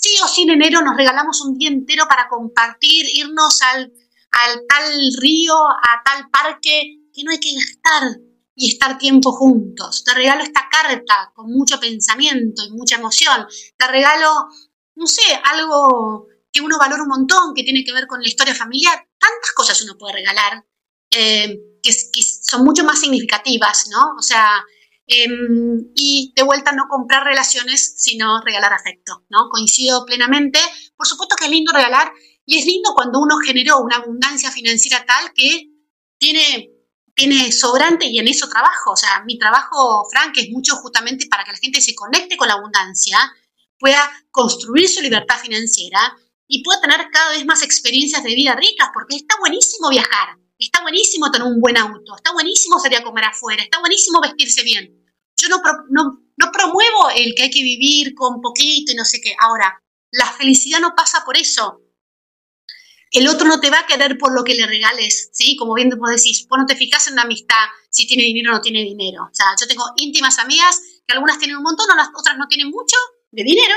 Sí 0.00 0.14
o 0.24 0.28
sí 0.28 0.42
en 0.42 0.50
enero 0.50 0.80
nos 0.82 0.96
regalamos 0.96 1.40
un 1.42 1.58
día 1.58 1.68
entero 1.68 2.06
para 2.08 2.28
compartir, 2.28 3.06
irnos 3.14 3.60
al, 3.62 3.92
al 4.30 4.62
tal 4.68 4.92
río, 5.20 5.54
a 5.54 6.02
tal 6.04 6.30
parque, 6.30 6.98
que 7.12 7.24
no 7.24 7.30
hay 7.30 7.38
que 7.38 7.54
gastar 7.54 8.18
y 8.54 8.70
estar 8.70 8.98
tiempo 8.98 9.32
juntos. 9.32 10.04
Te 10.04 10.14
regalo 10.14 10.42
esta 10.42 10.68
carta 10.70 11.32
con 11.34 11.50
mucho 11.50 11.78
pensamiento 11.78 12.62
y 12.64 12.70
mucha 12.70 12.96
emoción. 12.96 13.46
Te 13.76 13.86
regalo, 13.86 14.48
no 14.94 15.06
sé, 15.06 15.22
algo 15.44 16.26
que 16.50 16.60
uno 16.60 16.78
valora 16.78 17.02
un 17.02 17.08
montón, 17.08 17.54
que 17.54 17.62
tiene 17.62 17.84
que 17.84 17.92
ver 17.92 18.06
con 18.06 18.20
la 18.22 18.28
historia 18.28 18.54
familiar. 18.54 19.08
Tantas 19.18 19.52
cosas 19.52 19.80
uno 19.82 19.96
puede 19.98 20.14
regalar. 20.14 20.64
Eh, 21.10 21.58
que, 21.82 21.92
son 21.92 22.64
mucho 22.64 22.84
más 22.84 23.00
significativas, 23.00 23.88
¿no? 23.90 24.14
O 24.18 24.22
sea, 24.22 24.64
em, 25.06 25.90
y 25.94 26.32
de 26.36 26.42
vuelta 26.42 26.72
no 26.72 26.84
comprar 26.88 27.24
relaciones, 27.24 27.94
sino 27.98 28.40
regalar 28.42 28.72
afecto, 28.72 29.24
¿no? 29.28 29.48
Coincido 29.50 30.04
plenamente. 30.06 30.58
Por 30.96 31.06
supuesto 31.06 31.36
que 31.36 31.46
es 31.46 31.50
lindo 31.50 31.72
regalar 31.72 32.12
y 32.44 32.58
es 32.58 32.66
lindo 32.66 32.92
cuando 32.94 33.20
uno 33.20 33.36
generó 33.38 33.80
una 33.80 33.96
abundancia 33.96 34.50
financiera 34.50 35.04
tal 35.06 35.32
que 35.34 35.68
tiene, 36.18 36.70
tiene 37.14 37.52
sobrante 37.52 38.06
y 38.06 38.18
en 38.18 38.28
eso 38.28 38.48
trabajo. 38.48 38.92
O 38.92 38.96
sea, 38.96 39.22
mi 39.24 39.38
trabajo, 39.38 40.06
Frank, 40.10 40.36
es 40.38 40.50
mucho 40.50 40.76
justamente 40.76 41.26
para 41.28 41.44
que 41.44 41.52
la 41.52 41.58
gente 41.58 41.80
se 41.80 41.94
conecte 41.94 42.36
con 42.36 42.48
la 42.48 42.54
abundancia, 42.54 43.18
pueda 43.78 44.10
construir 44.30 44.88
su 44.88 45.00
libertad 45.02 45.38
financiera 45.40 46.16
y 46.46 46.62
pueda 46.62 46.80
tener 46.80 47.10
cada 47.10 47.30
vez 47.30 47.44
más 47.46 47.62
experiencias 47.62 48.22
de 48.22 48.34
vida 48.34 48.54
ricas, 48.54 48.90
porque 48.92 49.16
está 49.16 49.36
buenísimo 49.40 49.88
viajar, 49.88 50.36
Está 50.66 50.82
buenísimo 50.82 51.30
tener 51.30 51.46
un 51.46 51.60
buen 51.60 51.76
auto, 51.76 52.16
está 52.16 52.32
buenísimo 52.32 52.78
salir 52.78 52.98
a 52.98 53.02
comer 53.02 53.24
afuera, 53.24 53.62
está 53.62 53.80
buenísimo 53.80 54.20
vestirse 54.20 54.62
bien. 54.62 54.96
Yo 55.36 55.48
no, 55.48 55.60
no, 55.90 56.52
promuevo 56.52 57.10
el 57.16 57.34
que 57.34 57.44
hay 57.44 57.50
que 57.50 57.62
vivir 57.62 58.14
con 58.14 58.40
poquito 58.40 58.92
y 58.92 58.94
no 58.94 59.04
sé 59.04 59.20
qué. 59.20 59.34
Ahora, 59.40 59.82
la 60.12 60.26
felicidad 60.26 60.78
no 60.80 60.94
pasa 60.94 61.24
por 61.24 61.36
eso. 61.36 61.80
El 63.10 63.26
otro 63.28 63.48
no 63.48 63.60
te 63.60 63.70
va 63.70 63.80
a 63.80 63.86
querer 63.86 64.16
por 64.16 64.32
lo 64.32 64.44
que 64.44 64.54
le 64.54 64.66
regales, 64.66 65.30
¿sí? 65.32 65.56
Como 65.56 65.74
bien 65.74 65.90
vos 65.98 66.10
decís, 66.10 66.46
vos 66.48 66.60
no 66.60 66.66
te 66.66 66.76
fijas 66.76 67.08
en 67.08 67.14
una 67.14 67.22
amistad 67.22 67.66
si 67.90 68.06
tiene 68.06 68.22
dinero 68.22 68.52
o 68.52 68.54
no 68.54 68.60
tiene 68.60 68.82
dinero. 68.82 69.24
O 69.24 69.34
sea, 69.34 69.46
yo 69.60 69.66
tengo 69.66 69.84
íntimas 69.96 70.38
amigas 70.38 70.80
que 71.04 71.12
algunas 71.12 71.38
tienen 71.38 71.56
un 71.56 71.64
montón, 71.64 71.88
otras 71.90 72.38
no 72.38 72.46
tienen 72.46 72.70
mucho 72.70 72.96
de 73.32 73.42
dinero, 73.42 73.74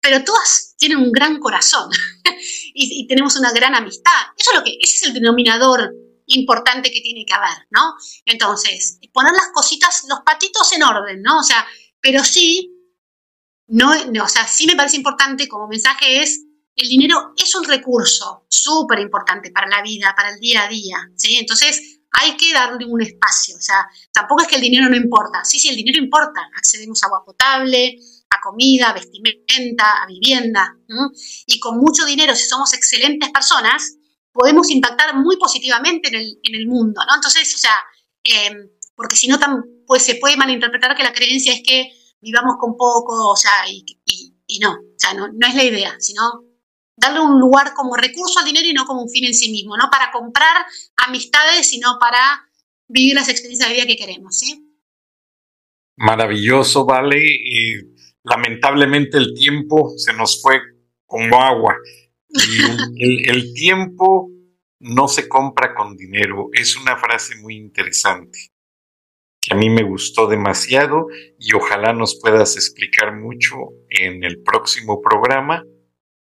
pero 0.00 0.24
todas 0.24 0.74
tienen 0.78 0.98
un 0.98 1.12
gran 1.12 1.38
corazón 1.38 1.90
y, 2.74 3.02
y, 3.02 3.06
tenemos 3.06 3.36
una 3.36 3.52
gran 3.52 3.74
amistad. 3.74 4.32
Eso 4.36 4.50
es 4.52 4.58
lo 4.58 4.64
que, 4.64 4.78
ese 4.80 4.96
es 4.96 5.02
el 5.04 5.14
denominador 5.14 5.92
importante 6.34 6.90
que 6.90 7.00
tiene 7.00 7.24
que 7.26 7.34
haber, 7.34 7.66
¿no? 7.70 7.94
Entonces, 8.24 8.98
poner 9.12 9.32
las 9.32 9.48
cositas, 9.52 10.04
los 10.08 10.20
patitos 10.20 10.72
en 10.72 10.82
orden, 10.82 11.22
¿no? 11.22 11.38
O 11.38 11.42
sea, 11.42 11.66
pero 12.00 12.24
sí, 12.24 12.72
no, 13.68 13.90
o 13.90 14.28
sea, 14.28 14.46
sí 14.46 14.66
me 14.66 14.76
parece 14.76 14.96
importante 14.96 15.48
como 15.48 15.68
mensaje 15.68 16.22
es, 16.22 16.42
el 16.74 16.88
dinero 16.88 17.32
es 17.36 17.54
un 17.54 17.64
recurso 17.64 18.46
súper 18.48 19.00
importante 19.00 19.50
para 19.50 19.68
la 19.68 19.82
vida, 19.82 20.14
para 20.16 20.30
el 20.30 20.40
día 20.40 20.64
a 20.64 20.68
día, 20.68 20.96
¿sí? 21.16 21.36
Entonces, 21.36 22.00
hay 22.12 22.36
que 22.36 22.52
darle 22.52 22.84
un 22.86 23.00
espacio, 23.00 23.56
o 23.56 23.60
sea, 23.60 23.86
tampoco 24.12 24.42
es 24.42 24.48
que 24.48 24.56
el 24.56 24.60
dinero 24.60 24.88
no 24.88 24.96
importa, 24.96 25.44
sí, 25.44 25.58
sí, 25.58 25.68
el 25.68 25.76
dinero 25.76 25.98
importa, 25.98 26.42
accedemos 26.56 27.02
a 27.02 27.06
agua 27.06 27.24
potable, 27.24 27.96
a 28.28 28.40
comida, 28.40 28.90
a 28.90 28.92
vestimenta, 28.92 30.02
a 30.02 30.06
vivienda, 30.06 30.76
y 31.46 31.58
con 31.58 31.78
mucho 31.78 32.04
dinero, 32.04 32.34
si 32.34 32.44
somos 32.44 32.72
excelentes 32.74 33.30
personas, 33.30 33.96
podemos 34.32 34.70
impactar 34.70 35.14
muy 35.16 35.36
positivamente 35.36 36.08
en 36.08 36.14
el, 36.14 36.38
en 36.42 36.54
el 36.54 36.66
mundo, 36.66 37.00
¿no? 37.06 37.14
Entonces, 37.14 37.54
o 37.54 37.58
sea, 37.58 37.76
em, 38.24 38.68
porque 38.94 39.16
si 39.16 39.28
no, 39.28 39.38
pues 39.86 40.02
se 40.02 40.16
puede 40.16 40.36
malinterpretar 40.36 40.96
que 40.96 41.02
la 41.02 41.12
creencia 41.12 41.52
es 41.52 41.62
que 41.62 41.92
vivamos 42.20 42.56
con 42.58 42.76
poco, 42.76 43.30
o 43.30 43.36
sea, 43.36 43.68
y, 43.68 43.84
no, 44.60 44.72
o 44.72 44.98
sea, 44.98 45.14
no, 45.14 45.28
no, 45.28 45.46
es 45.46 45.54
la 45.54 45.64
idea, 45.64 45.96
sino 45.98 46.22
darle 46.96 47.20
un 47.20 47.40
lugar 47.40 47.74
como 47.74 47.96
recurso 47.96 48.38
al 48.38 48.44
dinero 48.44 48.66
y 48.66 48.72
no 48.72 48.84
como 48.84 49.02
un 49.02 49.10
fin 49.10 49.24
en 49.24 49.34
sí 49.34 49.50
mismo, 49.50 49.76
no 49.76 49.88
para 49.90 50.10
comprar 50.12 50.64
amistades, 50.96 51.68
sino 51.68 51.98
para 51.98 52.18
vivir 52.86 53.14
las 53.14 53.28
experiencias 53.28 53.68
de 53.68 53.74
vida 53.74 53.86
que 53.86 53.96
queremos, 53.96 54.38
¿sí? 54.38 54.68
Maravilloso, 55.96 56.84
vale. 56.84 57.24
Y 57.24 57.74
lamentablemente 58.24 59.18
el 59.18 59.34
tiempo 59.34 59.92
se 59.96 60.12
nos 60.12 60.40
fue 60.40 60.60
como 61.06 61.40
agua. 61.40 61.74
Y 62.32 63.28
el, 63.28 63.52
tiempo 63.54 64.30
no 64.80 65.08
se 65.08 65.28
compra 65.28 65.74
con 65.74 65.96
dinero. 65.96 66.48
Es 66.52 66.76
una 66.76 66.96
frase 66.96 67.36
muy 67.36 67.56
interesante. 67.56 68.38
que 69.40 69.54
a 69.54 69.56
mí 69.56 69.68
me 69.70 69.82
gustó 69.82 70.28
demasiado 70.28 71.08
y 71.38 71.52
ojalá 71.54 71.92
nos 71.92 72.20
puedas 72.20 72.54
explicar 72.56 73.16
mucho 73.16 73.56
en 73.88 74.22
el 74.22 74.42
próximo 74.42 75.00
programa. 75.02 75.64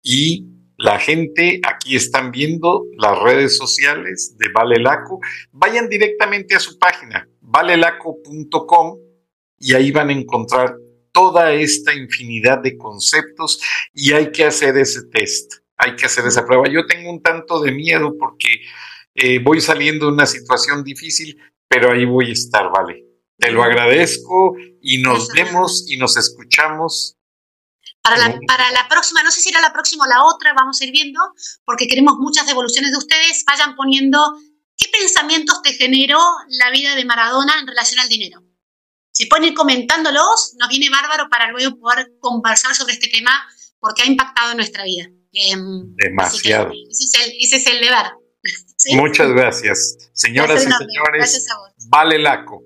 Y 0.01 0.47
la 0.77 0.99
gente 0.99 1.61
aquí 1.63 1.95
están 1.95 2.31
viendo 2.31 2.85
las 2.97 3.19
redes 3.19 3.57
sociales 3.57 4.35
de 4.37 4.49
Valelaco. 4.49 5.19
Vayan 5.51 5.89
directamente 5.89 6.55
a 6.55 6.59
su 6.59 6.79
página, 6.79 7.27
valelaco.com, 7.41 8.97
y 9.59 9.73
ahí 9.75 9.91
van 9.91 10.09
a 10.09 10.13
encontrar 10.13 10.75
toda 11.13 11.53
esta 11.53 11.93
infinidad 11.93 12.59
de 12.59 12.77
conceptos 12.77 13.61
y 13.93 14.11
hay 14.11 14.31
que 14.31 14.43
hacer 14.43 14.77
ese 14.77 15.03
test, 15.03 15.53
hay 15.83 15.95
que 15.95 16.05
hacer 16.05 16.25
esa 16.25 16.45
prueba. 16.45 16.65
Yo 16.69 16.85
tengo 16.85 17.09
un 17.09 17.21
tanto 17.21 17.59
de 17.61 17.71
miedo 17.71 18.13
porque 18.17 18.61
eh, 19.15 19.39
voy 19.39 19.61
saliendo 19.61 20.07
de 20.07 20.13
una 20.13 20.25
situación 20.25 20.83
difícil, 20.83 21.37
pero 21.67 21.91
ahí 21.91 22.05
voy 22.05 22.29
a 22.29 22.33
estar, 22.33 22.69
vale. 22.71 23.03
Te 23.37 23.51
lo 23.51 23.63
agradezco 23.63 24.55
y 24.81 24.99
nos 24.99 25.27
vemos 25.29 25.85
y 25.87 25.97
nos 25.97 26.17
escuchamos. 26.17 27.17
Para 28.01 28.17
la, 28.17 28.39
para 28.47 28.71
la 28.71 28.87
próxima, 28.89 29.23
no 29.23 29.31
sé 29.31 29.41
si 29.41 29.49
era 29.49 29.61
la 29.61 29.73
próxima 29.73 30.05
o 30.05 30.07
la 30.07 30.23
otra, 30.25 30.53
vamos 30.53 30.79
a 30.79 30.85
ir 30.85 30.91
viendo, 30.91 31.19
porque 31.65 31.87
queremos 31.87 32.17
muchas 32.17 32.45
devoluciones 32.45 32.91
de 32.91 32.97
ustedes. 32.97 33.43
Vayan 33.45 33.75
poniendo 33.75 34.19
qué 34.77 34.89
pensamientos 34.89 35.61
te 35.61 35.73
generó 35.73 36.19
la 36.49 36.69
vida 36.71 36.95
de 36.95 37.05
Maradona 37.05 37.53
en 37.59 37.67
relación 37.67 37.99
al 37.99 38.09
dinero. 38.09 38.43
Si 39.11 39.27
pueden 39.27 39.49
ir 39.49 39.53
comentándolos, 39.53 40.55
nos 40.57 40.69
viene 40.69 40.89
bárbaro 40.89 41.29
para 41.29 41.51
luego 41.51 41.77
poder 41.77 42.13
conversar 42.19 42.73
sobre 42.73 42.93
este 42.93 43.09
tema, 43.09 43.31
porque 43.79 44.01
ha 44.01 44.05
impactado 44.05 44.51
en 44.51 44.57
nuestra 44.57 44.83
vida. 44.83 45.07
Em, 45.33 45.95
Demasiado. 45.95 46.71
Ese 46.89 47.57
es, 47.57 47.67
el, 47.67 47.81
deber. 47.81 48.05
Muchas 48.91 49.29
gracias. 49.31 50.11
Señoras 50.13 50.61
y 50.61 50.71
señores, 50.71 51.47
Vale 51.89 52.19
Laco, 52.19 52.61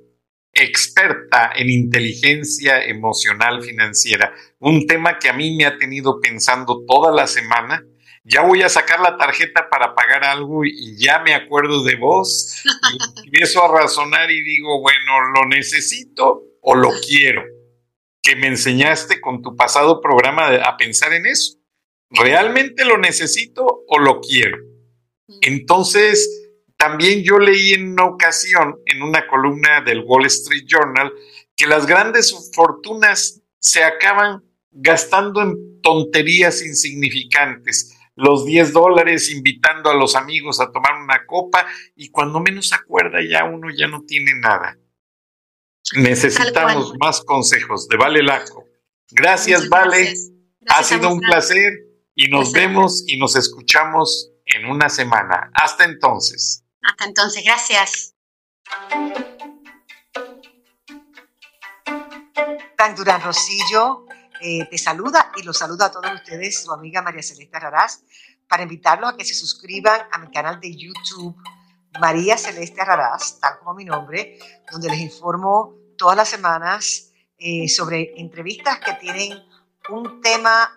experta 0.52 1.52
en 1.56 1.70
inteligencia 1.70 2.84
emocional 2.84 3.64
financiera, 3.64 4.34
un 4.60 4.86
tema 4.86 5.18
que 5.18 5.30
a 5.30 5.34
mí 5.34 5.56
me 5.56 5.66
ha 5.66 5.78
tenido 5.78 6.20
pensando 6.20 6.84
toda 6.86 7.14
la 7.14 7.28
semana. 7.28 7.84
Ya 8.26 8.42
voy 8.42 8.62
a 8.62 8.68
sacar 8.68 9.00
la 9.00 9.16
tarjeta 9.16 9.70
para 9.70 9.96
pagar 9.96 10.26
algo 10.26 10.66
y 10.66 10.98
ya 10.98 11.20
me 11.20 11.34
acuerdo 11.34 11.86
de 11.86 11.96
vos 11.96 12.62
y 12.66 13.24
empiezo 13.26 13.64
a 13.64 13.80
razonar 13.80 14.30
y 14.30 14.44
digo, 14.44 14.82
bueno, 14.82 15.22
¿lo 15.34 15.48
necesito 15.48 16.42
o 16.62 16.76
lo 16.76 16.90
quiero? 17.08 17.44
Que 18.22 18.36
me 18.36 18.48
enseñaste 18.48 19.22
con 19.22 19.42
tu 19.42 19.56
pasado 19.56 20.02
programa 20.02 20.48
a 20.56 20.76
pensar 20.76 21.14
en 21.14 21.28
eso. 21.28 21.58
¿Realmente 22.10 22.86
lo 22.86 22.98
necesito 22.98 23.84
o 23.88 24.00
lo 24.00 24.22
quiero? 24.22 24.58
Entonces, 25.42 26.48
también 26.78 27.24
yo 27.24 27.40
leí 27.40 27.74
en 27.74 27.92
una 27.92 28.06
ocasión, 28.06 28.80
en 28.86 29.02
una 29.02 29.28
columna 29.28 29.82
del 29.82 30.04
Wall 30.06 30.26
Street 30.28 30.66
Journal, 30.66 31.12
que 31.56 31.68
las 31.68 31.86
grandes 31.86 32.52
fortunas 32.54 33.42
se 33.60 33.84
acaban 33.84 34.44
gastando 34.72 35.42
en 35.42 35.82
tonterías 35.82 36.62
insignificantes. 36.62 37.98
Los 38.16 38.46
10 38.46 38.74
dólares 38.74 39.30
invitando 39.30 39.90
a 39.90 39.96
los 39.96 40.16
amigos 40.16 40.60
a 40.60 40.72
tomar 40.72 40.96
una 41.02 41.26
copa 41.26 41.68
y 41.96 42.10
cuando 42.10 42.40
menos 42.40 42.74
acuerda 42.74 43.20
ya 43.28 43.44
uno 43.44 43.70
ya 43.76 43.88
no 43.88 44.04
tiene 44.04 44.34
nada. 44.40 44.78
Necesitamos 45.96 46.94
más 47.00 47.22
consejos 47.22 47.88
de 47.88 47.98
Vale 47.98 48.22
Laco. 48.22 48.66
Gracias, 49.12 49.70
Vale. 49.70 50.14
ha 50.68 50.84
sido 50.84 51.12
un 51.14 51.22
placer 51.22 51.87
y 52.20 52.30
nos 52.30 52.52
vemos 52.52 53.04
y 53.06 53.18
nos 53.18 53.36
escuchamos 53.36 54.32
en 54.44 54.66
una 54.66 54.90
semana. 54.90 55.52
Hasta 55.54 55.86
entonces. 55.86 56.64
Hasta 56.82 57.06
entonces, 57.06 57.44
gracias. 57.46 58.16
Tan 62.76 62.96
Durán 62.96 63.22
Rosillo 63.22 64.08
eh, 64.42 64.66
te 64.66 64.80
saluda 64.80 65.32
y 65.38 65.44
los 65.44 65.60
saluda 65.60 65.86
a 65.86 65.92
todos 65.92 66.12
ustedes, 66.12 66.64
su 66.64 66.72
amiga 66.72 67.04
María 67.04 67.22
Celeste 67.22 67.56
Ararás, 67.56 68.04
para 68.48 68.64
invitarlos 68.64 69.14
a 69.14 69.16
que 69.16 69.24
se 69.24 69.36
suscriban 69.36 70.02
a 70.12 70.18
mi 70.18 70.32
canal 70.32 70.60
de 70.60 70.76
YouTube, 70.76 71.36
María 72.00 72.36
Celeste 72.36 72.82
Ararás, 72.82 73.40
tal 73.40 73.60
como 73.60 73.76
mi 73.76 73.86
nombre, 73.86 74.40
donde 74.72 74.90
les 74.90 75.02
informo 75.02 75.76
todas 75.96 76.18
las 76.18 76.30
semanas 76.30 77.12
eh, 77.38 77.70
sobre 77.70 78.20
entrevistas 78.20 78.80
que 78.80 78.94
tienen 78.94 79.38
un 79.90 80.20
tema 80.22 80.77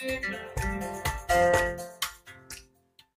Thank 0.00 0.28
you. 0.28 0.67